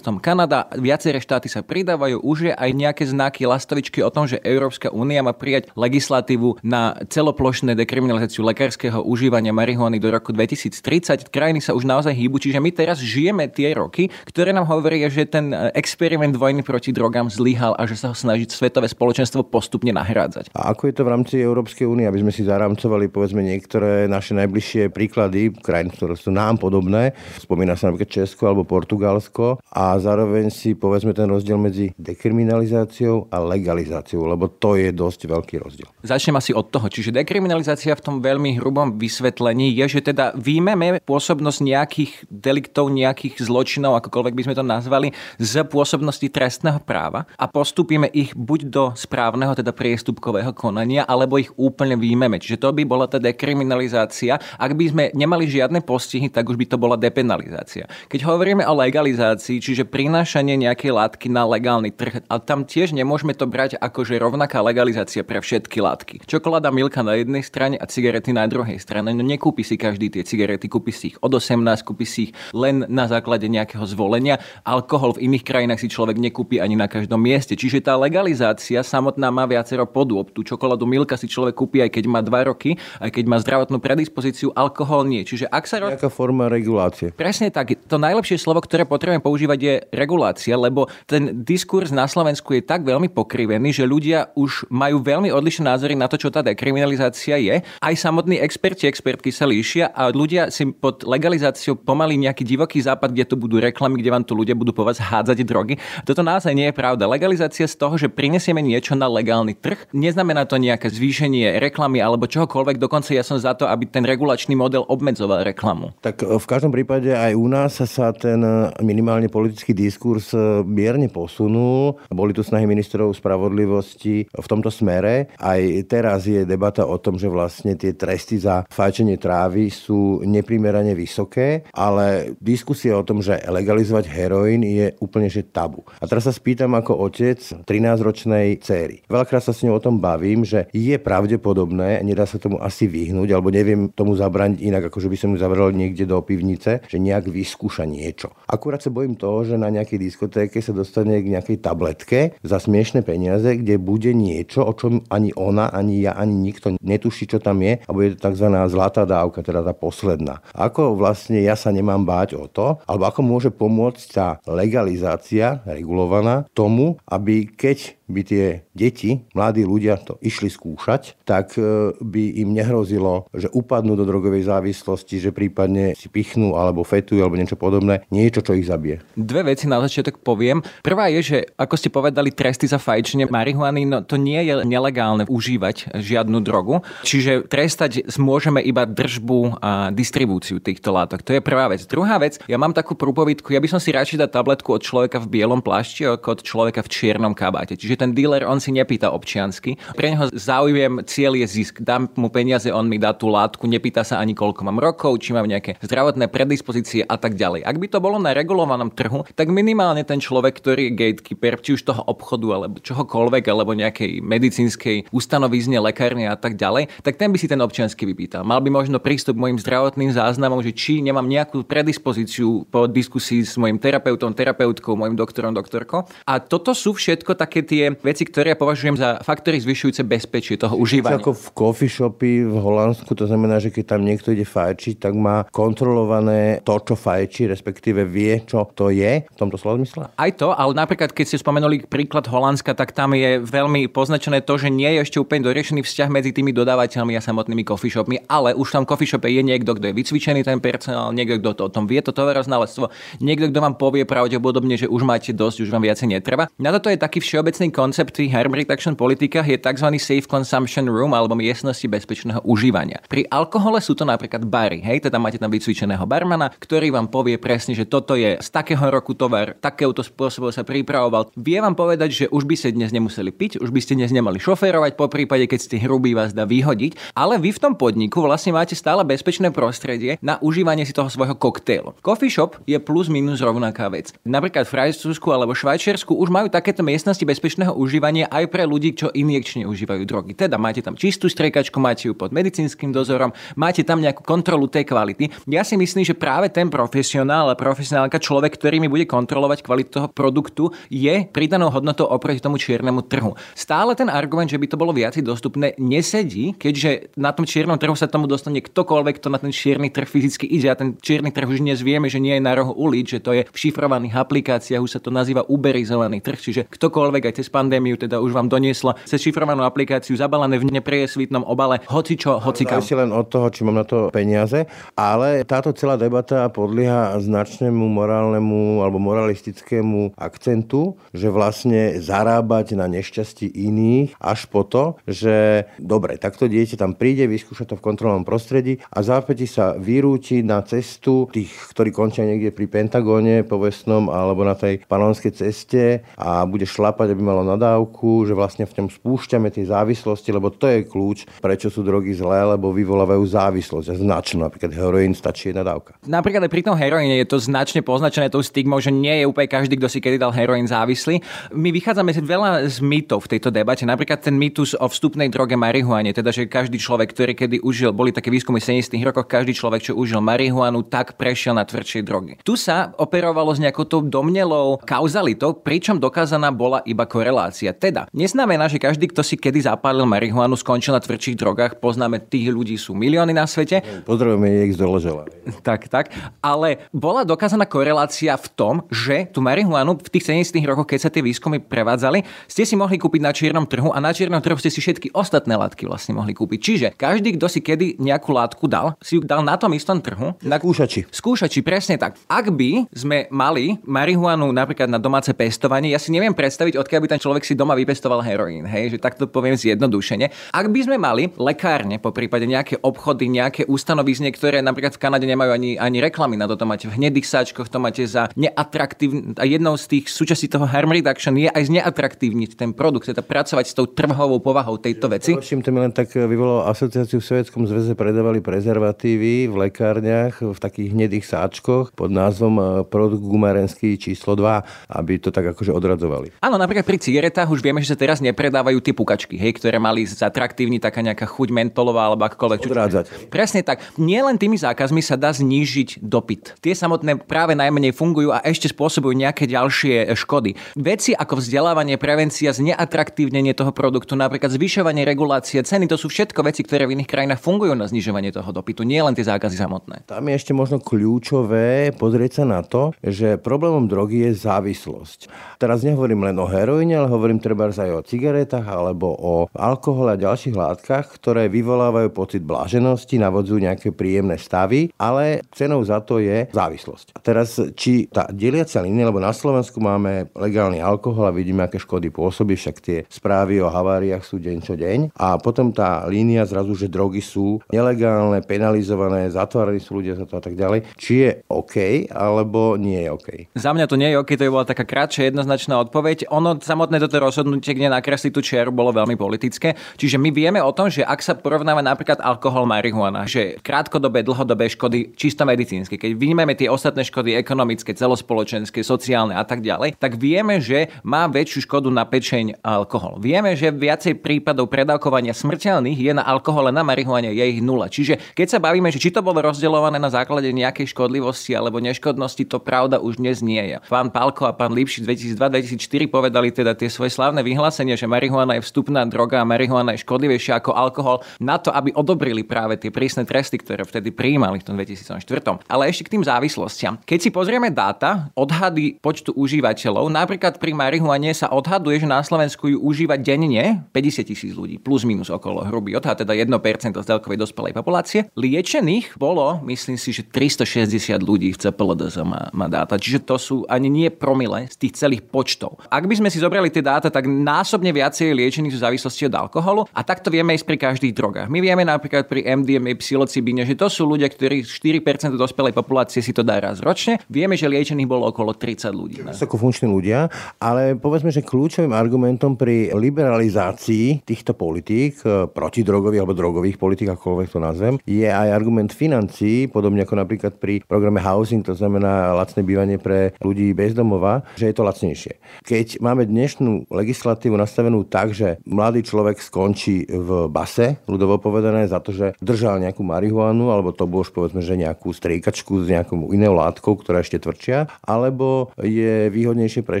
Kanada, 0.18 0.66
viaceré 0.76 1.20
štáty 1.22 1.46
sa 1.46 1.60
pridávajú, 1.62 2.20
už 2.24 2.38
je 2.50 2.52
aj 2.52 2.70
nejaké 2.74 3.04
znaky 3.06 3.44
lastovičky 3.44 4.00
o 4.02 4.10
tom, 4.10 4.26
že 4.26 4.40
Európska 4.42 4.90
únia 4.92 5.20
má 5.20 5.32
prijať 5.36 5.70
legislatívu 5.76 6.60
na 6.64 6.96
celoplošné 7.08 7.76
dekriminalizáciu 7.78 8.44
lekárskeho 8.44 9.04
užívania 9.04 9.54
marihuany 9.54 10.00
do 10.02 10.08
roku 10.10 10.32
2030. 10.34 11.28
Krajiny 11.28 11.60
sa 11.62 11.72
už 11.76 11.84
naozaj 11.86 12.12
hýbu, 12.14 12.40
čiže 12.40 12.58
my 12.58 12.70
teraz 12.72 12.98
žijeme 13.00 13.46
tie 13.48 13.72
roky, 13.76 14.10
ktoré 14.28 14.50
nám 14.50 14.66
hovoria, 14.68 15.08
že 15.08 15.28
ten 15.28 15.52
experiment 15.72 16.34
vojny 16.36 16.64
proti 16.64 16.90
drogám 16.90 17.30
zlyhal 17.30 17.76
a 17.78 17.86
že 17.86 17.96
sa 17.96 18.12
ho 18.12 18.16
snaží 18.16 18.48
svetové 18.50 18.90
spoločenstvo 18.90 19.46
postupne 19.46 19.94
nahrádzať. 19.98 20.54
A 20.54 20.70
ako 20.70 20.88
je 20.88 20.94
to 20.94 21.02
v 21.02 21.12
rámci 21.12 21.34
Európskej 21.42 21.86
únie, 21.90 22.06
aby 22.06 22.22
sme 22.22 22.30
si 22.30 22.46
zaramcovali 22.46 23.10
povedzme 23.10 23.42
niektoré 23.42 24.06
naše 24.06 24.38
najbližšie 24.38 24.94
príklady 24.94 25.50
krajín, 25.50 25.90
ktoré 25.90 26.14
sú 26.14 26.30
nám 26.30 26.62
podobné. 26.62 27.12
Spomína 27.42 27.74
sa 27.74 27.90
napríklad 27.90 28.10
Česko 28.22 28.46
alebo 28.46 28.62
Portugalsko 28.62 29.58
a 29.74 29.98
zároveň 29.98 30.54
si 30.54 30.78
povedzme 30.78 31.10
ten 31.12 31.26
rozdiel 31.26 31.58
medzi 31.58 31.90
dekriminalizáciou 31.98 33.26
a 33.28 33.42
legalizáciou, 33.42 34.24
lebo 34.28 34.46
to 34.46 34.78
je 34.78 34.94
dosť 34.94 35.20
veľký 35.26 35.54
rozdiel. 35.58 35.88
Začnem 36.06 36.38
asi 36.38 36.54
od 36.54 36.70
toho. 36.70 36.86
Čiže 36.86 37.10
dekriminalizácia 37.10 37.96
v 37.98 38.04
tom 38.04 38.16
veľmi 38.22 38.62
hrubom 38.62 38.96
vysvetlení 38.96 39.74
je, 39.74 39.98
že 39.98 40.00
teda 40.14 40.36
výjmeme 40.38 41.02
pôsobnosť 41.02 41.58
nejakých 41.64 42.12
deliktov, 42.28 42.92
nejakých 42.92 43.42
zločinov, 43.42 43.98
akokoľvek 43.98 44.34
by 44.36 44.42
sme 44.46 44.54
to 44.54 44.64
nazvali, 44.64 45.08
z 45.40 45.64
pôsobnosti 45.66 46.24
trestného 46.28 46.78
práva 46.84 47.24
a 47.34 47.48
postupíme 47.48 48.06
ich 48.12 48.36
buď 48.36 48.60
do 48.68 48.84
správneho, 48.94 49.56
teda 49.56 49.72
priestupkového 49.88 50.52
konania, 50.52 51.08
alebo 51.08 51.40
ich 51.40 51.48
úplne 51.56 51.96
výjmeme. 51.96 52.36
Čiže 52.36 52.60
to 52.60 52.76
by 52.76 52.84
bola 52.84 53.08
tá 53.08 53.16
dekriminalizácia. 53.16 54.36
Ak 54.60 54.76
by 54.76 54.84
sme 54.92 55.04
nemali 55.16 55.48
žiadne 55.48 55.80
postihy, 55.80 56.28
tak 56.28 56.44
už 56.44 56.60
by 56.60 56.66
to 56.68 56.76
bola 56.76 57.00
depenalizácia. 57.00 57.88
Keď 58.12 58.20
hovoríme 58.28 58.68
o 58.68 58.76
legalizácii, 58.76 59.64
čiže 59.64 59.88
prinášanie 59.88 60.60
nejakej 60.60 60.92
látky 60.92 61.32
na 61.32 61.48
legálny 61.48 61.88
trh, 61.96 62.20
a 62.28 62.36
tam 62.36 62.68
tiež 62.68 62.92
nemôžeme 62.92 63.32
to 63.32 63.48
brať 63.48 63.80
ako 63.80 64.04
že 64.04 64.20
rovnaká 64.20 64.60
legalizácia 64.60 65.24
pre 65.24 65.40
všetky 65.40 65.80
látky. 65.80 66.14
Čokoláda 66.28 66.68
Milka 66.68 67.00
na 67.00 67.16
jednej 67.16 67.40
strane 67.40 67.80
a 67.80 67.88
cigarety 67.88 68.36
na 68.36 68.44
druhej 68.44 68.76
strane. 68.76 69.16
No 69.16 69.24
nekúpi 69.24 69.64
si 69.64 69.80
každý 69.80 70.12
tie 70.12 70.20
cigarety, 70.20 70.68
kúpi 70.68 70.92
si 70.92 71.14
ich 71.14 71.16
od 71.24 71.32
18, 71.32 71.64
kúpi 71.80 72.04
si 72.04 72.28
ich 72.28 72.32
len 72.52 72.84
na 72.92 73.08
základe 73.08 73.48
nejakého 73.48 73.88
zvolenia. 73.88 74.36
Alkohol 74.68 75.16
v 75.16 75.32
iných 75.32 75.46
krajinách 75.46 75.80
si 75.80 75.88
človek 75.88 76.20
nekúpi 76.20 76.60
ani 76.60 76.76
na 76.76 76.90
každom 76.90 77.22
mieste. 77.22 77.56
Čiže 77.56 77.88
tá 77.88 77.94
legalizácia 77.96 78.82
samotná 78.82 79.30
má 79.30 79.46
viacero 79.46 79.77
podôb. 79.86 80.32
Tú 80.32 80.42
čokoládu 80.42 80.88
Milka 80.88 81.14
si 81.14 81.28
človek 81.28 81.54
kúpi 81.54 81.84
aj 81.84 81.94
keď 81.94 82.04
má 82.08 82.24
2 82.24 82.50
roky, 82.50 82.80
aj 82.98 83.12
keď 83.12 83.24
má 83.28 83.36
zdravotnú 83.38 83.78
predispozíciu, 83.78 84.50
alkohol 84.56 85.04
nie. 85.06 85.22
Čiže 85.22 85.46
ak 85.52 85.64
sa... 85.68 85.78
Nejaká 85.78 86.08
forma 86.08 86.48
regulácie. 86.48 87.12
Presne 87.12 87.52
tak. 87.52 87.76
To 87.86 88.00
najlepšie 88.00 88.40
slovo, 88.40 88.64
ktoré 88.64 88.88
potrebujeme 88.88 89.20
používať 89.20 89.58
je 89.60 89.74
regulácia, 89.92 90.56
lebo 90.56 90.88
ten 91.04 91.44
diskurs 91.44 91.92
na 91.92 92.08
Slovensku 92.08 92.56
je 92.56 92.64
tak 92.64 92.86
veľmi 92.86 93.12
pokrivený, 93.12 93.74
že 93.74 93.84
ľudia 93.84 94.32
už 94.32 94.70
majú 94.72 95.02
veľmi 95.04 95.28
odlišné 95.28 95.68
názory 95.68 95.92
na 95.98 96.06
to, 96.08 96.16
čo 96.16 96.32
tá 96.32 96.40
dekriminalizácia 96.40 97.36
je. 97.36 97.60
Aj 97.60 97.94
samotní 97.98 98.40
experti, 98.40 98.86
expertky 98.86 99.34
sa 99.34 99.44
líšia 99.44 99.90
a 99.92 100.08
ľudia 100.14 100.48
si 100.54 100.64
pod 100.70 101.02
legalizáciou 101.02 101.74
pomaly 101.74 102.16
nejaký 102.16 102.46
divoký 102.46 102.78
západ, 102.78 103.10
kde 103.10 103.26
to 103.26 103.36
budú 103.36 103.58
reklamy, 103.58 103.98
kde 103.98 104.14
vám 104.14 104.22
tu 104.22 104.38
ľudia 104.38 104.54
budú 104.54 104.70
po 104.70 104.86
vás 104.86 105.02
hádzať 105.02 105.42
drogy. 105.42 105.74
Toto 106.06 106.22
naozaj 106.22 106.54
nie 106.54 106.70
je 106.70 106.74
pravda. 106.78 107.10
Legalizácia 107.10 107.66
z 107.66 107.74
toho, 107.74 107.98
že 107.98 108.06
prinesieme 108.06 108.62
niečo 108.62 108.94
na 108.94 109.10
legálny 109.10 109.57
trh, 109.58 109.90
neznamená 109.90 110.46
to 110.46 110.56
nejaké 110.56 110.88
zvýšenie 110.88 111.58
reklamy 111.58 111.98
alebo 111.98 112.30
čohokoľvek. 112.30 112.78
Dokonca 112.78 113.10
ja 113.12 113.26
som 113.26 113.36
za 113.36 113.58
to, 113.58 113.66
aby 113.66 113.90
ten 113.90 114.06
regulačný 114.06 114.54
model 114.54 114.86
obmedzoval 114.86 115.42
reklamu. 115.42 115.92
Tak 116.00 116.22
v 116.22 116.46
každom 116.46 116.70
prípade 116.70 117.10
aj 117.10 117.34
u 117.34 117.46
nás 117.50 117.76
sa 117.78 118.14
ten 118.14 118.40
minimálne 118.80 119.26
politický 119.26 119.74
diskurs 119.74 120.30
mierne 120.64 121.10
posunul. 121.10 121.98
Boli 122.08 122.30
tu 122.30 122.46
snahy 122.46 122.64
ministrov 122.64 123.10
spravodlivosti 123.16 124.30
v 124.30 124.46
tomto 124.46 124.70
smere. 124.70 125.34
Aj 125.42 125.60
teraz 125.90 126.24
je 126.28 126.46
debata 126.46 126.86
o 126.86 126.96
tom, 127.02 127.18
že 127.18 127.26
vlastne 127.26 127.74
tie 127.74 127.98
tresty 127.98 128.38
za 128.38 128.62
fajčenie 128.70 129.18
trávy 129.18 129.72
sú 129.72 130.22
neprimerane 130.22 130.94
vysoké, 130.94 131.66
ale 131.74 132.36
diskusia 132.38 132.94
o 132.94 133.06
tom, 133.06 133.24
že 133.24 133.40
legalizovať 133.42 134.06
heroín 134.06 134.62
je 134.62 134.94
úplne 135.02 135.26
že 135.32 135.42
tabu. 135.42 135.82
A 135.98 136.04
teraz 136.06 136.28
sa 136.28 136.34
spýtam 136.34 136.76
ako 136.76 137.08
otec 137.08 137.40
13-ročnej 137.64 138.60
céry. 138.60 139.02
Veľakrát 139.08 139.42
sa 139.48 139.56
s 139.56 139.64
ňou 139.64 139.80
o 139.80 139.84
tom 139.84 139.96
bavím, 139.96 140.44
že 140.44 140.68
je 140.76 141.00
pravdepodobné, 141.00 142.04
nedá 142.04 142.28
sa 142.28 142.36
tomu 142.36 142.60
asi 142.60 142.84
vyhnúť, 142.84 143.32
alebo 143.32 143.48
neviem 143.48 143.88
tomu 143.88 144.12
zabrániť 144.12 144.60
inak, 144.60 144.92
ako 144.92 145.00
že 145.00 145.08
by 145.08 145.16
som 145.16 145.32
ju 145.32 145.38
zavrel 145.40 145.72
niekde 145.72 146.04
do 146.04 146.20
pivnice, 146.20 146.84
že 146.84 147.00
nejak 147.00 147.32
vyskúša 147.32 147.88
niečo. 147.88 148.36
Akurát 148.44 148.84
sa 148.84 148.92
bojím 148.92 149.16
toho, 149.16 149.48
že 149.48 149.56
na 149.56 149.72
nejakej 149.72 149.96
diskotéke 149.96 150.60
sa 150.60 150.76
dostane 150.76 151.24
k 151.24 151.32
nejakej 151.32 151.64
tabletke 151.64 152.36
za 152.44 152.60
smiešne 152.60 153.00
peniaze, 153.00 153.56
kde 153.56 153.80
bude 153.80 154.12
niečo, 154.12 154.68
o 154.68 154.76
čom 154.76 155.00
ani 155.08 155.32
ona, 155.32 155.72
ani 155.72 156.04
ja, 156.04 156.12
ani 156.12 156.36
nikto 156.36 156.76
netuší, 156.84 157.24
čo 157.24 157.40
tam 157.40 157.64
je, 157.64 157.80
a 157.80 157.90
bude 157.90 158.20
to 158.20 158.28
tzv. 158.28 158.46
zlatá 158.68 159.08
dávka, 159.08 159.40
teda 159.40 159.64
tá 159.64 159.72
posledná. 159.72 160.44
Ako 160.52 160.92
vlastne 160.98 161.40
ja 161.40 161.56
sa 161.56 161.72
nemám 161.72 162.04
báť 162.04 162.36
o 162.36 162.44
to, 162.50 162.76
alebo 162.84 163.08
ako 163.08 163.20
môže 163.24 163.50
pomôcť 163.54 164.04
tá 164.12 164.28
legalizácia 164.44 165.64
regulovaná 165.64 166.44
tomu, 166.52 166.98
aby 167.06 167.46
keď 167.46 167.97
by 168.08 168.20
tie 168.24 168.44
deti, 168.72 169.22
mladí 169.36 169.62
ľudia 169.68 170.00
to 170.00 170.16
išli 170.24 170.48
skúšať, 170.48 171.20
tak 171.28 171.54
e, 171.60 171.92
by 172.00 172.22
im 172.40 172.56
nehrozilo, 172.56 173.28
že 173.36 173.52
upadnú 173.52 173.94
do 173.94 174.08
drogovej 174.08 174.48
závislosti, 174.48 175.20
že 175.20 175.30
prípadne 175.30 175.92
si 175.94 176.08
pichnú 176.08 176.56
alebo 176.56 176.82
fetujú 176.82 177.20
alebo 177.20 177.36
niečo 177.36 177.60
podobné, 177.60 178.02
niečo, 178.08 178.40
čo 178.40 178.56
ich 178.56 178.66
zabije. 178.66 179.04
Dve 179.14 179.52
veci 179.52 179.68
na 179.68 179.78
začiatok 179.84 180.24
poviem. 180.24 180.64
Prvá 180.80 181.12
je, 181.12 181.20
že 181.20 181.38
ako 181.60 181.74
ste 181.76 181.92
povedali, 181.92 182.32
tresty 182.32 182.64
za 182.64 182.80
fajčenie 182.80 183.28
marihuany, 183.28 183.84
no 183.84 184.00
to 184.00 184.16
nie 184.16 184.40
je 184.48 184.64
nelegálne 184.64 185.28
užívať 185.28 185.92
žiadnu 185.92 186.40
drogu. 186.40 186.80
Čiže 187.04 187.44
trestať 187.46 188.08
môžeme 188.16 188.64
iba 188.64 188.88
držbu 188.88 189.60
a 189.60 189.92
distribúciu 189.92 190.58
týchto 190.58 190.90
látok. 190.90 191.20
To 191.22 191.36
je 191.36 191.44
prvá 191.44 191.68
vec. 191.68 191.84
Druhá 191.84 192.16
vec, 192.16 192.40
ja 192.48 192.56
mám 192.56 192.72
takú 192.72 192.96
prúpovidku, 192.96 193.52
ja 193.52 193.60
by 193.60 193.68
som 193.68 193.80
si 193.80 193.92
radšej 193.92 194.24
dal 194.24 194.30
tabletku 194.32 194.72
od 194.72 194.82
človeka 194.82 195.20
v 195.20 195.40
bielom 195.40 195.60
plášti 195.60 196.08
ako 196.08 196.38
od 196.38 196.40
človeka 196.40 196.80
v 196.80 196.88
čiernom 196.88 197.34
kabáte. 197.36 197.76
Čiže 197.76 197.97
ten 197.98 198.14
dealer, 198.14 198.46
on 198.46 198.62
si 198.62 198.70
nepýta 198.70 199.10
občiansky. 199.10 199.74
Pre 199.98 200.06
neho 200.06 200.30
záujem, 200.30 201.02
cieľ 201.02 201.34
je 201.42 201.46
zisk. 201.50 201.82
Dám 201.82 202.06
mu 202.14 202.30
peniaze, 202.30 202.70
on 202.70 202.86
mi 202.86 203.02
dá 203.02 203.10
tú 203.10 203.26
látku, 203.26 203.66
nepýta 203.66 204.06
sa 204.06 204.22
ani 204.22 204.38
koľko 204.38 204.62
mám 204.62 204.78
rokov, 204.78 205.18
či 205.18 205.34
mám 205.34 205.50
nejaké 205.50 205.82
zdravotné 205.82 206.30
predispozície 206.30 207.02
a 207.02 207.18
tak 207.18 207.34
ďalej. 207.34 207.66
Ak 207.66 207.76
by 207.76 207.86
to 207.90 207.98
bolo 207.98 208.22
na 208.22 208.30
regulovanom 208.30 208.94
trhu, 208.94 209.26
tak 209.34 209.50
minimálne 209.50 210.06
ten 210.06 210.22
človek, 210.22 210.54
ktorý 210.62 210.88
je 210.88 210.96
gatekeeper, 210.96 211.58
či 211.58 211.74
už 211.74 211.82
toho 211.82 212.06
obchodu 212.06 212.46
alebo 212.54 212.78
čohokoľvek, 212.78 213.44
alebo 213.50 213.74
nejakej 213.74 214.22
medicínskej 214.22 215.10
ustanovizne, 215.10 215.82
lekárne 215.82 216.30
a 216.30 216.36
tak 216.38 216.54
ďalej, 216.54 216.92
tak 217.02 217.18
ten 217.18 217.34
by 217.34 217.38
si 217.40 217.50
ten 217.50 217.58
občiansky 217.58 218.06
vypýtal. 218.06 218.46
Mal 218.46 218.62
by 218.62 218.70
možno 218.70 219.02
prístup 219.02 219.34
k 219.34 219.42
mojim 219.48 219.58
zdravotným 219.58 220.12
záznamom, 220.12 220.60
že 220.62 220.76
či 220.76 221.00
nemám 221.00 221.26
nejakú 221.26 221.64
predispozíciu 221.64 222.68
po 222.68 222.84
diskusii 222.86 223.42
s 223.42 223.56
mojim 223.56 223.80
terapeutom, 223.80 224.36
terapeutkou, 224.36 224.94
mojim 224.94 225.16
doktorom, 225.16 225.56
doktorkou. 225.56 226.04
A 226.28 226.38
toto 226.38 226.76
sú 226.76 226.92
všetko 226.92 227.34
také 227.34 227.64
tie 227.64 227.87
veci, 227.96 228.28
ktoré 228.28 228.52
ja 228.52 228.58
považujem 228.58 228.96
za 228.98 229.20
faktory 229.24 229.62
zvyšujúce 229.62 230.02
bezpečie 230.04 230.60
toho 230.60 230.76
užívania. 230.76 231.22
Ako 231.22 231.32
v 231.32 231.48
coffee 231.54 231.90
shopy 231.90 232.44
v 232.44 232.56
Holandsku, 232.58 233.14
to 233.14 233.24
znamená, 233.24 233.62
že 233.62 233.72
keď 233.72 233.96
tam 233.96 234.04
niekto 234.04 234.34
ide 234.34 234.44
fajčiť, 234.44 235.00
tak 235.00 235.16
má 235.16 235.46
kontrolované 235.48 236.60
to, 236.66 236.74
čo 236.82 236.94
fajčí, 236.98 237.48
respektíve 237.48 238.04
vie, 238.04 238.42
čo 238.44 238.68
to 238.74 238.92
je 238.92 239.24
v 239.24 239.36
tomto 239.38 239.56
slova 239.56 239.80
zmysle? 239.80 240.10
Aj 240.18 240.30
to, 240.34 240.52
ale 240.52 240.72
napríklad, 240.74 241.14
keď 241.14 241.24
ste 241.34 241.38
spomenuli 241.38 241.86
príklad 241.86 242.26
Holandska, 242.28 242.74
tak 242.74 242.92
tam 242.92 243.14
je 243.14 243.40
veľmi 243.40 243.88
poznačené 243.88 244.42
to, 244.44 244.58
že 244.58 244.68
nie 244.68 244.98
je 244.98 245.08
ešte 245.08 245.18
úplne 245.22 245.46
doriešený 245.46 245.80
vzťah 245.86 246.08
medzi 246.10 246.30
tými 246.34 246.50
dodávateľmi 246.52 247.14
a 247.14 247.22
samotnými 247.22 247.62
coffee 247.64 247.92
shopmi, 247.92 248.20
ale 248.26 248.52
už 248.52 248.74
tam 248.74 248.84
coffee 248.84 249.08
shope 249.08 249.28
je 249.28 249.42
niekto, 249.44 249.76
kto 249.76 249.90
je 249.90 249.94
vycvičený 249.94 250.40
ten 250.42 250.58
personál, 250.58 251.14
niekto, 251.14 251.38
kto 251.38 251.50
to 251.54 251.62
o 251.68 251.70
tom 251.72 251.84
vie, 251.86 252.00
to 252.02 252.10
tovaroznalectvo, 252.10 252.90
niekto, 253.22 253.50
kto 253.52 253.58
vám 253.62 253.74
povie 253.78 254.08
pravdepodobne, 254.08 254.74
že 254.74 254.90
už 254.90 255.04
máte 255.04 255.30
dosť, 255.30 255.68
už 255.68 255.70
vám 255.70 255.84
viacej 255.84 256.08
netreba. 256.08 256.50
Na 256.58 256.74
toto 256.74 256.90
je 256.90 256.98
taký 256.98 257.20
všeobecný 257.22 257.70
koncept 257.78 258.18
v 258.18 258.26
harm 258.34 258.50
reduction 258.58 258.98
politikách 258.98 259.46
je 259.46 259.58
tzv. 259.62 259.88
safe 260.02 260.26
consumption 260.26 260.90
room 260.90 261.14
alebo 261.14 261.38
miestnosti 261.38 261.86
bezpečného 261.86 262.42
užívania. 262.42 262.98
Pri 263.06 263.22
alkohole 263.30 263.78
sú 263.78 263.94
to 263.94 264.02
napríklad 264.02 264.42
bary, 264.42 264.82
hej, 264.82 265.06
teda 265.06 265.22
máte 265.22 265.38
tam 265.38 265.54
vycvičeného 265.54 266.02
barmana, 266.02 266.50
ktorý 266.58 266.90
vám 266.90 267.06
povie 267.06 267.38
presne, 267.38 267.78
že 267.78 267.86
toto 267.86 268.18
je 268.18 268.34
z 268.34 268.48
takého 268.50 268.82
roku 268.90 269.14
tovar, 269.14 269.54
takéhoto 269.62 270.02
spôsobu 270.02 270.50
sa 270.50 270.66
pripravoval. 270.66 271.30
Vie 271.38 271.62
vám 271.62 271.78
povedať, 271.78 272.10
že 272.10 272.24
už 272.34 272.50
by 272.50 272.58
ste 272.58 272.74
dnes 272.74 272.90
nemuseli 272.90 273.30
piť, 273.30 273.62
už 273.62 273.70
by 273.70 273.78
ste 273.78 273.94
dnes 273.94 274.10
nemali 274.10 274.42
šoférovať, 274.42 274.98
po 274.98 275.06
prípade, 275.06 275.46
keď 275.46 275.60
ste 275.62 275.76
hrubý, 275.78 276.18
vás 276.18 276.34
dá 276.34 276.50
vyhodiť, 276.50 277.14
ale 277.14 277.38
vy 277.38 277.54
v 277.54 277.62
tom 277.62 277.78
podniku 277.78 278.26
vlastne 278.26 278.58
máte 278.58 278.74
stále 278.74 279.06
bezpečné 279.06 279.54
prostredie 279.54 280.18
na 280.18 280.42
užívanie 280.42 280.82
si 280.82 280.90
toho 280.90 281.06
svojho 281.06 281.38
koktejlu. 281.38 281.94
Coffee 282.02 282.32
shop 282.32 282.58
je 282.66 282.74
plus 282.82 283.06
minus 283.06 283.38
rovnaká 283.38 283.86
vec. 283.86 284.10
Napríklad 284.26 284.66
v 284.66 284.74
Francúzsku 284.74 285.30
alebo 285.30 285.54
Švajčiarsku 285.54 286.10
už 286.10 286.26
majú 286.34 286.50
takéto 286.50 286.82
miestnosti 286.82 287.22
bezpečného 287.22 287.67
užívania 287.74 288.28
aj 288.28 288.48
pre 288.48 288.64
ľudí, 288.64 288.94
čo 288.94 289.12
injekčne 289.12 289.64
užívajú 289.68 290.02
drogy. 290.04 290.32
Teda 290.36 290.56
máte 290.60 290.80
tam 290.84 290.94
čistú 290.94 291.26
striekačku, 291.28 291.76
máte 291.80 292.08
ju 292.08 292.14
pod 292.14 292.32
medicínskym 292.32 292.92
dozorom, 292.92 293.32
máte 293.56 293.84
tam 293.84 294.00
nejakú 294.00 294.22
kontrolu 294.22 294.68
tej 294.68 294.88
kvality. 294.88 295.32
Ja 295.48 295.64
si 295.64 295.76
myslím, 295.76 296.04
že 296.04 296.16
práve 296.16 296.48
ten 296.52 296.68
profesionál 296.68 297.50
a 297.50 297.58
profesionálka, 297.58 298.22
človek, 298.22 298.56
ktorý 298.56 298.80
mi 298.80 298.88
bude 298.88 299.04
kontrolovať 299.08 299.64
kvalitu 299.64 299.90
toho 299.90 300.08
produktu, 300.12 300.70
je 300.92 301.24
pridanou 301.28 301.72
hodnotou 301.72 302.06
oproti 302.08 302.40
tomu 302.40 302.60
čiernemu 302.60 303.04
trhu. 303.08 303.32
Stále 303.56 303.96
ten 303.96 304.12
argument, 304.12 304.50
že 304.52 304.60
by 304.60 304.66
to 304.68 304.80
bolo 304.80 304.92
viac 304.92 305.16
dostupné, 305.18 305.74
nesedí, 305.80 306.54
keďže 306.54 307.14
na 307.16 307.32
tom 307.32 307.48
čiernom 307.48 307.80
trhu 307.80 307.96
sa 307.96 308.06
tomu 308.10 308.28
dostane 308.28 308.60
ktokoľvek, 308.60 309.18
kto 309.18 309.28
na 309.32 309.38
ten 309.40 309.50
čierny 309.54 309.88
trh 309.88 310.06
fyzicky 310.08 310.46
ide 310.46 310.68
a 310.70 310.78
ten 310.78 310.94
čierny 310.98 311.32
trh 311.32 311.48
už 311.48 311.64
dnes 311.64 311.80
vieme, 311.80 312.06
že 312.12 312.20
nie 312.22 312.36
je 312.36 312.42
na 312.44 312.52
rohu 312.54 312.76
ulic, 312.76 313.08
že 313.08 313.22
to 313.22 313.32
je 313.34 313.42
v 313.48 313.56
šifrovaných 313.56 314.14
aplikáciách, 314.14 314.82
už 314.82 314.98
sa 314.98 315.00
to 315.00 315.10
nazýva 315.10 315.46
uberizovaný 315.48 316.20
trh, 316.20 316.38
čiže 316.38 316.62
ktokoľvek 316.68 317.22
aj 317.30 317.34
cez 317.42 317.48
pandémiu 317.58 317.98
teda 317.98 318.22
už 318.22 318.30
vám 318.30 318.46
doniesla 318.46 318.94
cez 319.02 319.18
šifrovanú 319.18 319.66
aplikáciu 319.66 320.14
zabalené 320.14 320.62
v 320.62 320.70
nepriesvitnom 320.78 321.42
obale 321.42 321.82
hoci 321.90 322.14
čo, 322.14 322.38
hoci 322.38 322.62
kam. 322.62 322.78
si 322.78 322.94
len 322.94 323.10
od 323.10 323.26
toho, 323.26 323.50
či 323.50 323.66
mám 323.66 323.82
na 323.82 323.86
to 323.86 324.14
peniaze, 324.14 324.70
ale 324.94 325.42
táto 325.42 325.74
celá 325.74 325.98
debata 325.98 326.46
podlieha 326.54 327.18
značnému 327.18 327.82
morálnemu 327.90 328.86
alebo 328.86 329.02
moralistickému 329.02 330.14
akcentu, 330.14 330.94
že 331.10 331.26
vlastne 331.34 331.98
zarábať 331.98 332.78
na 332.78 332.86
nešťastí 332.86 333.50
iných 333.50 334.14
až 334.22 334.46
po 334.46 334.62
to, 334.62 334.94
že 335.08 335.66
dobre, 335.82 336.20
takto 336.20 336.46
dieťa 336.46 336.78
tam 336.78 336.94
príde, 336.94 337.26
vyskúša 337.26 337.66
to 337.66 337.74
v 337.74 337.84
kontrolnom 337.84 338.22
prostredí 338.22 338.78
a 338.94 339.02
zápäti 339.02 339.50
sa 339.50 339.74
vyrúti 339.74 340.46
na 340.46 340.62
cestu 340.62 341.26
tých, 341.34 341.50
ktorí 341.74 341.90
končia 341.90 342.22
niekde 342.28 342.54
pri 342.54 342.70
Pentagóne 342.70 343.42
povestnom 343.42 344.12
alebo 344.12 344.46
na 344.46 344.54
tej 344.54 344.84
panonskej 344.84 345.32
ceste 345.34 346.06
a 346.14 346.44
bude 346.44 346.68
šlapať, 346.68 347.16
aby 347.16 347.22
malo 347.38 347.54
nadávku, 347.54 348.26
že 348.26 348.34
vlastne 348.34 348.66
v 348.66 348.82
ňom 348.82 348.88
spúšťame 348.90 349.54
tie 349.54 349.62
závislosti, 349.70 350.34
lebo 350.34 350.50
to 350.50 350.66
je 350.66 350.82
kľúč, 350.82 351.38
prečo 351.38 351.70
sú 351.70 351.86
drogy 351.86 352.10
zlé, 352.18 352.42
lebo 352.58 352.74
vyvolávajú 352.74 353.22
závislosť 353.22 353.86
a 353.86 353.94
značnú. 353.94 354.42
Napríklad 354.42 354.74
heroín 354.74 355.14
stačí 355.14 355.54
jedna 355.54 355.62
dávka. 355.62 355.94
Napríklad 356.02 356.42
aj 356.42 356.50
pri 356.50 356.66
tom 356.66 356.74
heroíne 356.74 357.22
je 357.22 357.28
to 357.30 357.38
značne 357.38 357.86
poznačené 357.86 358.26
tou 358.26 358.42
stigmou, 358.42 358.82
že 358.82 358.90
nie 358.90 359.22
je 359.22 359.24
úplne 359.30 359.46
každý, 359.46 359.78
kto 359.78 359.86
si 359.86 360.02
kedy 360.02 360.18
dal 360.18 360.34
heroín 360.34 360.66
závislý. 360.66 361.22
My 361.54 361.70
vychádzame 361.70 362.10
veľa 362.18 362.66
z 362.66 362.82
mýtov 362.82 363.30
v 363.30 363.38
tejto 363.38 363.54
debate. 363.54 363.86
Napríklad 363.86 364.18
ten 364.18 364.34
mýtus 364.34 364.74
o 364.74 364.90
vstupnej 364.90 365.30
droge 365.30 365.54
marihuane, 365.54 366.10
teda 366.10 366.34
že 366.34 366.50
každý 366.50 366.82
človek, 366.82 367.14
ktorý 367.14 367.32
kedy 367.38 367.62
užil, 367.62 367.94
boli 367.94 368.10
také 368.10 368.34
výskumy 368.34 368.58
v 368.58 368.82
70. 368.82 368.98
rokoch, 369.06 369.30
každý 369.30 369.54
človek, 369.54 369.86
čo 369.86 369.92
užil 369.94 370.18
marihuanu, 370.18 370.82
tak 370.82 371.14
prešiel 371.14 371.54
na 371.54 371.62
tvrdšie 371.62 372.02
drogy. 372.02 372.34
Tu 372.42 372.58
sa 372.58 372.90
operovalo 372.98 373.54
s 373.54 373.62
nejakou 373.62 373.86
tou 373.86 374.02
domnelou 374.02 374.82
kauzalitou, 374.82 375.54
pričom 375.54 376.02
dokázaná 376.02 376.50
bola 376.50 376.82
iba 376.88 377.04
korelácia. 377.28 377.76
Teda, 377.76 378.08
neznamená, 378.16 378.72
že 378.72 378.80
každý, 378.80 379.12
kto 379.12 379.20
si 379.20 379.36
kedy 379.36 379.68
zapálil 379.68 380.08
marihuanu, 380.08 380.56
skončil 380.56 380.96
na 380.96 381.04
tvrdších 381.04 381.36
drogách. 381.36 381.76
Poznáme, 381.76 382.24
tých 382.24 382.48
ľudí 382.48 382.80
sú 382.80 382.96
milióny 382.96 383.36
na 383.36 383.44
svete. 383.44 383.84
Pozdravujeme 384.08 384.64
ich 384.64 384.80
doložela. 384.80 385.28
Tak, 385.60 385.92
tak. 385.92 386.08
Ale 386.40 386.88
bola 386.96 387.28
dokázaná 387.28 387.68
korelácia 387.68 388.32
v 388.40 388.48
tom, 388.56 388.74
že 388.88 389.28
tú 389.28 389.44
marihuanu 389.44 390.00
v 390.00 390.08
tých 390.08 390.24
70. 390.32 390.64
rokoch, 390.64 390.88
keď 390.88 391.00
sa 391.04 391.10
tie 391.12 391.20
výskumy 391.20 391.60
prevádzali, 391.60 392.24
ste 392.48 392.64
si 392.64 392.72
mohli 392.72 392.96
kúpiť 392.96 393.20
na 393.20 393.36
čiernom 393.36 393.68
trhu 393.68 393.92
a 393.92 394.00
na 394.00 394.16
čiernom 394.16 394.40
trhu 394.40 394.56
ste 394.56 394.72
si 394.72 394.80
všetky 394.80 395.12
ostatné 395.12 395.52
látky 395.52 395.84
vlastne 395.84 396.16
mohli 396.16 396.32
kúpiť. 396.32 396.58
Čiže 396.64 396.88
každý, 396.96 397.36
kto 397.36 397.52
si 397.52 397.60
kedy 397.60 398.00
nejakú 398.00 398.32
látku 398.32 398.64
dal, 398.64 398.96
si 399.04 399.20
ju 399.20 399.20
dal 399.20 399.44
na 399.44 399.60
tom 399.60 399.76
istom 399.76 400.00
trhu. 400.00 400.32
Na 400.40 400.56
skúšači. 400.56 401.12
Skúšači, 401.12 401.60
presne 401.60 402.00
tak. 402.00 402.16
Ak 402.30 402.48
by 402.48 402.88
sme 402.96 403.28
mali 403.28 403.76
marihuanu 403.84 404.48
napríklad 404.48 404.88
na 404.88 404.96
domáce 404.96 405.28
pestovanie, 405.36 405.92
ja 405.92 406.00
si 406.00 406.08
neviem 406.14 406.32
predstaviť, 406.32 406.78
odkiaľ 406.78 407.00
by 407.04 407.08
ten 407.18 407.26
človek 407.26 407.42
si 407.42 407.58
doma 407.58 407.74
vypestoval 407.74 408.22
heroín, 408.22 408.62
hej, 408.62 408.94
že 408.94 409.02
takto 409.02 409.26
poviem 409.26 409.58
zjednodušene. 409.58 410.54
Ak 410.54 410.70
by 410.70 410.80
sme 410.86 411.02
mali 411.02 411.26
lekárne, 411.34 411.98
po 411.98 412.14
prípade 412.14 412.46
nejaké 412.46 412.78
obchody, 412.78 413.26
nejaké 413.26 413.66
ustanovizne, 413.66 414.30
ktoré 414.30 414.62
napríklad 414.62 414.94
v 414.94 415.02
Kanade 415.02 415.26
nemajú 415.26 415.50
ani, 415.50 415.74
ani 415.74 415.98
reklamy 415.98 416.38
na 416.38 416.46
to, 416.46 416.54
to 416.54 416.62
máte 416.62 416.86
v 416.86 416.94
hnedých 416.94 417.26
sáčkoch, 417.26 417.66
to 417.66 417.82
máte 417.82 418.06
za 418.06 418.30
neatraktívne. 418.38 419.34
A 419.34 419.50
jednou 419.50 419.74
z 419.74 419.98
tých 419.98 420.14
súčasí 420.14 420.46
toho 420.46 420.62
harm 420.62 420.94
reduction 420.94 421.34
je 421.34 421.50
aj 421.50 421.66
zneatraktívniť 421.66 422.54
ten 422.54 422.70
produkt, 422.70 423.10
teda 423.10 423.26
pracovať 423.26 423.66
s 423.66 423.74
tou 423.74 423.90
trhovou 423.90 424.38
povahou 424.38 424.78
tejto 424.78 425.10
veci. 425.10 425.34
Ďalším 425.34 425.66
to 425.66 425.74
mi 425.74 425.82
len 425.82 425.90
tak 425.90 426.14
vyvolalo 426.14 426.70
asociáciu 426.70 427.18
v 427.18 427.26
Sovjetskom 427.26 427.66
zväze 427.66 427.98
predávali 427.98 428.38
prezervatívy 428.38 429.50
v 429.50 429.54
lekárniach 429.66 430.38
v 430.38 430.58
takých 430.62 430.94
hnedých 430.94 431.26
sáčkoch 431.26 431.90
pod 431.98 432.14
názvom 432.14 432.54
e, 432.54 432.62
produkt 432.86 433.26
gumarenský 433.26 433.98
číslo 433.98 434.38
2, 434.38 434.94
aby 434.94 435.18
to 435.18 435.34
tak 435.34 435.50
akože 435.50 435.74
odradzovali. 435.74 436.38
Áno, 436.38 436.60
napríklad 436.60 436.86
pri 436.86 437.07
cigaretách 437.08 437.48
už 437.48 437.64
vieme, 437.64 437.80
že 437.80 437.96
sa 437.96 437.96
teraz 437.96 438.20
nepredávajú 438.20 438.84
tie 438.84 438.92
pukačky, 438.92 439.40
hej, 439.40 439.56
ktoré 439.56 439.80
mali 439.80 440.04
zatraktívni 440.04 440.76
taká 440.76 441.00
nejaká 441.00 441.24
chuť 441.24 441.48
mentolová 441.48 442.12
alebo 442.12 442.28
akokoľvek. 442.28 442.60
Odrádzať. 442.68 443.04
Presne 443.32 443.64
tak. 443.64 443.80
Nielen 443.96 444.36
tými 444.36 444.60
zákazmi 444.60 445.00
sa 445.00 445.16
dá 445.16 445.32
znížiť 445.32 446.04
dopyt. 446.04 446.60
Tie 446.60 446.76
samotné 446.76 447.24
práve 447.24 447.56
najmenej 447.56 447.96
fungujú 447.96 448.36
a 448.36 448.44
ešte 448.44 448.68
spôsobujú 448.68 449.16
nejaké 449.16 449.48
ďalšie 449.48 450.12
škody. 450.12 450.52
Veci 450.76 451.16
ako 451.16 451.40
vzdelávanie, 451.40 451.96
prevencia, 451.96 452.52
zneatraktívnenie 452.52 453.56
toho 453.56 453.72
produktu, 453.72 454.18
napríklad 454.18 454.52
zvyšovanie 454.52 455.06
regulácie 455.08 455.62
ceny, 455.64 455.88
to 455.88 455.96
sú 455.96 456.12
všetko 456.12 456.44
veci, 456.44 456.60
ktoré 456.66 456.84
v 456.84 456.98
iných 456.98 457.08
krajinách 457.08 457.40
fungujú 457.40 457.72
na 457.72 457.88
znižovanie 457.88 458.34
toho 458.34 458.50
dopytu, 458.50 458.84
nie 458.84 459.00
len 459.00 459.14
tie 459.14 459.24
zákazy 459.24 459.56
samotné. 459.56 460.04
Tam 460.10 460.26
je 460.26 460.34
ešte 460.34 460.52
možno 460.52 460.82
kľúčové 460.82 461.94
pozrieť 461.94 462.42
sa 462.42 462.44
na 462.44 462.60
to, 462.66 462.92
že 463.00 463.38
problémom 463.38 463.86
drogy 463.86 464.28
je 464.28 464.36
závislosť. 464.36 465.30
Teraz 465.62 465.86
nehovorím 465.86 466.26
len 466.26 466.36
o 466.42 466.46
heroíne, 466.50 466.97
ale 466.98 467.08
hovorím 467.08 467.38
treba 467.38 467.70
aj 467.70 467.90
o 467.90 468.04
cigaretách 468.04 468.66
alebo 468.66 469.14
o 469.14 469.34
alkohole 469.54 470.16
a 470.16 470.20
ďalších 470.20 470.56
látkach, 470.56 471.14
ktoré 471.20 471.46
vyvolávajú 471.52 472.08
pocit 472.10 472.42
bláženosti, 472.42 473.20
navodzujú 473.20 473.60
nejaké 473.60 473.92
príjemné 473.92 474.40
stavy, 474.40 474.88
ale 474.96 475.44
cenou 475.52 475.84
za 475.84 476.00
to 476.00 476.18
je 476.18 476.48
závislosť. 476.50 477.14
A 477.14 477.20
teraz, 477.20 477.60
či 477.76 478.08
tá 478.08 478.24
deliacia 478.32 478.80
línia, 478.80 479.06
lebo 479.06 479.20
na 479.20 479.36
Slovensku 479.36 479.78
máme 479.78 480.32
legálny 480.32 480.80
alkohol 480.80 481.28
a 481.28 481.36
vidíme, 481.36 481.68
aké 481.68 481.76
škody 481.76 482.08
pôsobí, 482.08 482.56
však 482.56 482.76
tie 482.80 482.98
správy 483.12 483.60
o 483.60 483.68
haváriách 483.68 484.24
sú 484.24 484.40
deň 484.40 484.58
čo 484.64 484.74
deň. 484.74 485.12
A 485.20 485.36
potom 485.36 485.68
tá 485.68 486.08
línia 486.08 486.48
zrazu, 486.48 486.72
že 486.72 486.88
drogy 486.88 487.20
sú 487.20 487.60
nelegálne, 487.68 488.40
penalizované, 488.40 489.28
zatváraní 489.28 489.84
sú 489.84 490.00
ľudia 490.00 490.16
za 490.16 490.24
to 490.24 490.40
a 490.40 490.42
tak 490.42 490.56
ďalej. 490.56 490.88
Či 490.96 491.12
je 491.20 491.30
OK, 491.52 492.08
alebo 492.08 492.80
nie 492.80 493.04
je 493.04 493.10
OK? 493.12 493.28
Za 493.52 493.76
mňa 493.76 493.84
to 493.84 494.00
nie 494.00 494.08
je 494.08 494.16
OK, 494.16 494.30
to 494.32 494.48
je 494.48 494.54
bola 494.54 494.64
taká 494.64 494.88
kratšia 494.88 495.28
jednoznačná 495.28 495.76
odpoveď. 495.84 496.32
Ono 496.32 496.56
samotné 496.56 496.87
toto 496.96 497.20
rozhodnutie, 497.20 497.76
kde 497.76 497.92
nakresliť 497.92 498.32
tú 498.32 498.40
čiaru, 498.40 498.72
bolo 498.72 498.96
veľmi 498.96 499.20
politické. 499.20 499.76
Čiže 500.00 500.16
my 500.16 500.32
vieme 500.32 500.64
o 500.64 500.72
tom, 500.72 500.88
že 500.88 501.04
ak 501.04 501.20
sa 501.20 501.36
porovnáva 501.36 501.84
napríklad 501.84 502.24
alkohol, 502.24 502.64
marihuana, 502.64 503.28
že 503.28 503.60
krátkodobé, 503.60 504.24
dlhodobé 504.24 504.72
škody 504.72 505.12
čisto 505.12 505.44
medicínske, 505.44 506.00
keď 506.00 506.16
vyjmeme 506.16 506.56
tie 506.56 506.72
ostatné 506.72 507.04
škody 507.04 507.36
ekonomické, 507.36 507.92
celospoločenské, 507.92 508.80
sociálne 508.80 509.36
a 509.36 509.44
tak 509.44 509.60
ďalej, 509.60 510.00
tak 510.00 510.16
vieme, 510.16 510.62
že 510.64 510.88
má 511.04 511.28
väčšiu 511.28 511.68
škodu 511.68 511.92
na 511.92 512.08
pečeň 512.08 512.64
alkohol. 512.64 513.18
Vieme, 513.18 513.52
že 513.58 513.74
viacej 513.74 514.22
prípadov 514.22 514.70
predávkovania 514.70 515.34
smrteľných 515.34 515.98
je 515.98 516.12
na 516.14 516.22
alkohole, 516.22 516.70
na 516.70 516.86
marihuane 516.86 517.34
je 517.34 517.44
ich 517.44 517.60
nula. 517.60 517.90
Čiže 517.90 518.22
keď 518.38 518.46
sa 518.46 518.58
bavíme, 518.62 518.94
že 518.94 519.02
či 519.02 519.10
to 519.10 519.20
bolo 519.20 519.42
rozdeľované 519.42 519.98
na 519.98 520.08
základe 520.08 520.46
nejakej 520.54 520.94
škodlivosti 520.94 521.58
alebo 521.58 521.82
neškodnosti, 521.82 522.46
to 522.46 522.62
pravda 522.62 523.02
už 523.02 523.18
dnes 523.18 523.42
nie 523.42 523.60
je. 523.74 523.76
Pán 523.90 524.14
Palko 524.14 524.46
a 524.46 524.54
pán 524.54 524.70
Lipši 524.70 525.02
2002-2004 525.02 526.06
povedali 526.06 526.54
teda 526.54 526.77
tie 526.78 526.86
svoje 526.86 527.10
slavné 527.10 527.42
vyhlásenia, 527.42 527.98
že 527.98 528.06
marihuana 528.06 528.56
je 528.58 528.62
vstupná 528.62 529.02
droga 529.10 529.42
a 529.42 529.48
marihuana 529.48 529.98
je 529.98 530.06
škodlivejšia 530.06 530.62
ako 530.62 530.70
alkohol 530.78 531.16
na 531.42 531.58
to, 531.58 531.74
aby 531.74 531.90
odobrili 531.98 532.46
práve 532.46 532.78
tie 532.78 532.94
prísne 532.94 533.26
tresty, 533.26 533.58
ktoré 533.58 533.82
vtedy 533.82 534.14
prijímali 534.14 534.62
v 534.62 534.66
tom 534.70 534.78
2004. 534.78 535.18
Ale 535.66 535.90
ešte 535.90 536.06
k 536.06 536.12
tým 536.14 536.22
závislostiam. 536.22 537.02
Keď 537.02 537.18
si 537.18 537.30
pozrieme 537.34 537.74
dáta, 537.74 538.30
odhady 538.38 539.02
počtu 539.02 539.34
užívateľov, 539.34 540.06
napríklad 540.08 540.62
pri 540.62 540.72
marihuane 540.72 541.34
sa 541.34 541.50
odhaduje, 541.50 541.98
že 541.98 542.08
na 542.08 542.22
Slovensku 542.22 542.70
ju 542.70 542.78
užíva 542.78 543.18
denne 543.18 543.82
50 543.90 544.30
tisíc 544.30 544.52
ľudí, 544.54 544.78
plus 544.78 545.02
minus 545.02 545.32
okolo 545.32 545.66
hrubý 545.66 545.98
odhad, 545.98 546.22
teda 546.22 546.36
1% 546.36 546.54
z 546.94 547.06
celkovej 547.06 547.38
dospelej 547.40 547.72
populácie. 547.74 548.30
Liečených 548.38 549.18
bolo, 549.18 549.58
myslím 549.66 549.98
si, 549.98 550.14
že 550.14 550.22
360 550.22 551.18
ľudí 551.18 551.50
v 551.56 551.58
CPLDZ 551.58 552.22
má, 552.22 552.52
má 552.54 552.66
dáta, 552.70 553.00
čiže 553.00 553.24
to 553.24 553.36
sú 553.40 553.56
ani 553.66 553.88
nie 553.88 554.08
promile 554.12 554.68
z 554.68 554.76
tých 554.76 554.94
celých 555.00 555.24
počtov. 555.26 555.80
Ak 555.88 556.04
by 556.04 556.14
sme 556.14 556.28
si 556.28 556.38
zobrali 556.38 556.67
pozreli 556.68 556.76
tie 556.76 556.84
dáta, 556.84 557.08
tak 557.08 557.24
násobne 557.24 557.90
viacej 557.90 558.36
liečení 558.36 558.68
sú 558.68 558.78
závislosti 558.78 559.32
od 559.32 559.34
alkoholu 559.48 559.88
a 559.88 560.00
takto 560.04 560.28
vieme 560.28 560.52
ísť 560.52 560.66
pri 560.68 560.76
každých 560.76 561.16
drogách. 561.16 561.48
My 561.48 561.64
vieme 561.64 561.82
napríklad 561.88 562.28
pri 562.28 562.44
MDMA, 562.44 563.00
psilocibine, 563.00 563.64
že 563.64 563.74
to 563.74 563.88
sú 563.88 564.04
ľudia, 564.04 564.28
ktorí 564.28 564.68
4% 564.68 565.32
dospelej 565.34 565.72
populácie 565.72 566.20
si 566.20 566.36
to 566.36 566.44
dá 566.44 566.60
raz 566.60 566.84
ročne. 566.84 567.16
Vieme, 567.32 567.56
že 567.56 567.70
liečených 567.72 568.08
bolo 568.08 568.28
okolo 568.28 568.52
30 568.52 568.92
ľudí. 568.92 569.18
Vysokofunkční 569.24 569.88
ľudia, 569.88 570.28
ale 570.60 570.92
povedzme, 570.98 571.32
že 571.32 571.40
kľúčovým 571.40 571.96
argumentom 571.96 572.60
pri 572.60 572.92
liberalizácii 572.92 574.28
týchto 574.28 574.52
politík, 574.52 575.24
e, 575.24 575.48
protidrogových 575.48 576.20
alebo 576.20 576.36
drogových 576.36 576.76
politík, 576.76 577.08
akokoľvek 577.16 577.48
to 577.48 577.58
nazvem, 577.62 577.94
je 578.04 578.28
aj 578.28 578.48
argument 578.52 578.92
financií, 578.92 579.70
podobne 579.70 580.04
ako 580.04 580.14
napríklad 580.20 580.52
pri 580.60 580.84
programe 580.84 581.22
Housing, 581.22 581.64
to 581.64 581.72
znamená 581.72 582.36
lacné 582.36 582.60
bývanie 582.60 582.98
pre 583.00 583.32
ľudí 583.40 583.72
bezdomova, 583.72 584.44
že 584.58 584.68
je 584.68 584.74
to 584.74 584.82
lacnejšie. 584.84 585.32
Keď 585.64 586.02
máme 586.02 586.26
dnešnú 586.48 586.88
legislatívu 586.88 587.60
nastavenú 587.60 588.08
tak, 588.08 588.32
že 588.32 588.56
mladý 588.64 589.04
človek 589.04 589.36
skončí 589.36 590.08
v 590.08 590.48
base, 590.48 590.96
ľudovo 591.04 591.36
povedané, 591.36 591.84
za 591.84 592.00
to, 592.00 592.16
že 592.16 592.32
držal 592.40 592.80
nejakú 592.80 593.04
marihuanu, 593.04 593.68
alebo 593.68 593.92
to 593.92 594.08
bolo 594.08 594.24
už 594.24 594.32
povedzme, 594.32 594.64
že 594.64 594.80
nejakú 594.80 595.12
striekačku 595.12 595.84
s 595.84 595.92
nejakou 595.92 596.32
inou 596.32 596.56
látkou, 596.56 596.96
ktorá 596.96 597.20
ešte 597.20 597.44
tvrdšia, 597.44 598.00
alebo 598.00 598.72
je 598.80 599.28
výhodnejšie 599.28 599.84
pre 599.84 600.00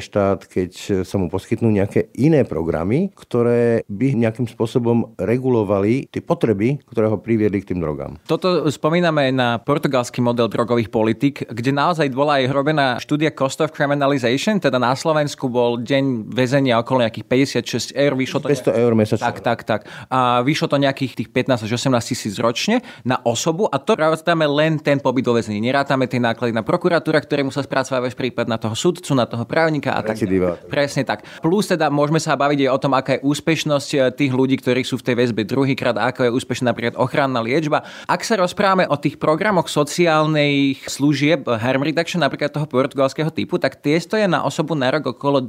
štát, 0.00 0.48
keď 0.48 1.04
sa 1.04 1.20
mu 1.20 1.28
poskytnú 1.28 1.68
nejaké 1.68 2.08
iné 2.16 2.48
programy, 2.48 3.12
ktoré 3.12 3.84
by 3.84 4.16
nejakým 4.16 4.48
spôsobom 4.48 5.12
regulovali 5.20 6.08
tie 6.08 6.24
potreby, 6.24 6.80
ktoré 6.88 7.12
ho 7.12 7.20
priviedli 7.20 7.60
k 7.60 7.76
tým 7.76 7.84
drogám. 7.84 8.16
Toto 8.24 8.72
spomíname 8.72 9.28
na 9.36 9.60
portugalský 9.60 10.24
model 10.24 10.48
drogových 10.48 10.88
politik, 10.88 11.44
kde 11.44 11.76
naozaj 11.76 12.08
bola 12.08 12.40
aj 12.40 12.48
robená 12.48 12.96
štúdia 12.96 13.36
Cost 13.36 13.60
of 13.60 13.76
Criminalization, 13.76 14.56
teda 14.56 14.80
na 14.80 14.96
Slovensku 14.96 15.52
bol 15.52 15.76
deň 15.76 16.32
väzenia 16.38 16.78
okolo 16.78 17.02
nejakých 17.02 17.26
56 17.26 17.98
eur. 17.98 18.12
Vyšlo 18.14 18.38
to 18.38 18.48
500 18.54 18.82
eur 18.86 18.92
mesačne. 18.94 19.26
Tak, 19.26 19.38
tak, 19.42 19.60
tak. 19.66 19.80
A 20.06 20.46
vyšlo 20.46 20.70
to 20.70 20.78
nejakých 20.78 21.18
tých 21.18 21.28
15 21.34 21.66
až 21.66 21.70
18 21.74 22.10
tisíc 22.14 22.38
ročne 22.38 22.86
na 23.02 23.18
osobu 23.26 23.66
a 23.66 23.82
to 23.82 23.98
rátame 23.98 24.46
len 24.46 24.78
ten 24.78 25.02
pobyt 25.02 25.26
vo 25.26 25.34
väzení. 25.34 25.58
Nerátame 25.58 26.06
tie 26.06 26.22
náklady 26.22 26.54
na 26.54 26.62
prokuratúra, 26.62 27.18
ktoré 27.18 27.42
musia 27.42 27.66
spracovať 27.66 28.14
prípad 28.14 28.46
na 28.50 28.60
toho 28.60 28.76
sudcu, 28.76 29.16
na 29.16 29.24
toho 29.24 29.42
právnika 29.48 29.96
a 29.96 30.04
tak. 30.04 30.20
Presne 30.68 31.02
tak. 31.08 31.24
Plus 31.40 31.64
teda 31.64 31.88
môžeme 31.88 32.20
sa 32.20 32.36
baviť 32.36 32.68
aj 32.68 32.70
o 32.70 32.78
tom, 32.78 32.92
aká 32.92 33.16
je 33.16 33.24
úspešnosť 33.24 33.90
eh, 33.96 34.00
tých 34.12 34.32
ľudí, 34.36 34.60
ktorí 34.60 34.84
sú 34.84 35.00
v 35.00 35.06
tej 35.08 35.14
väzbe 35.16 35.42
druhýkrát, 35.48 35.96
ako 35.96 36.28
je 36.28 36.30
úspešná 36.34 36.70
napríklad 36.70 37.00
ochranná 37.00 37.40
liečba. 37.40 37.88
Ak 38.04 38.22
sa 38.22 38.36
rozprávame 38.36 38.84
o 38.86 38.96
tých 39.00 39.16
programoch 39.16 39.72
sociálnych 39.72 40.84
služieb, 40.84 41.48
eh, 41.48 41.56
harm 41.56 41.82
reduction, 41.82 42.20
napríklad 42.20 42.52
toho 42.52 42.68
portugalského 42.68 43.32
typu, 43.32 43.56
tak 43.56 43.80
tie 43.80 43.96
stoja 43.96 44.28
na 44.28 44.44
osobu 44.44 44.76
na 44.76 44.92
rok 44.92 45.16
okolo 45.16 45.40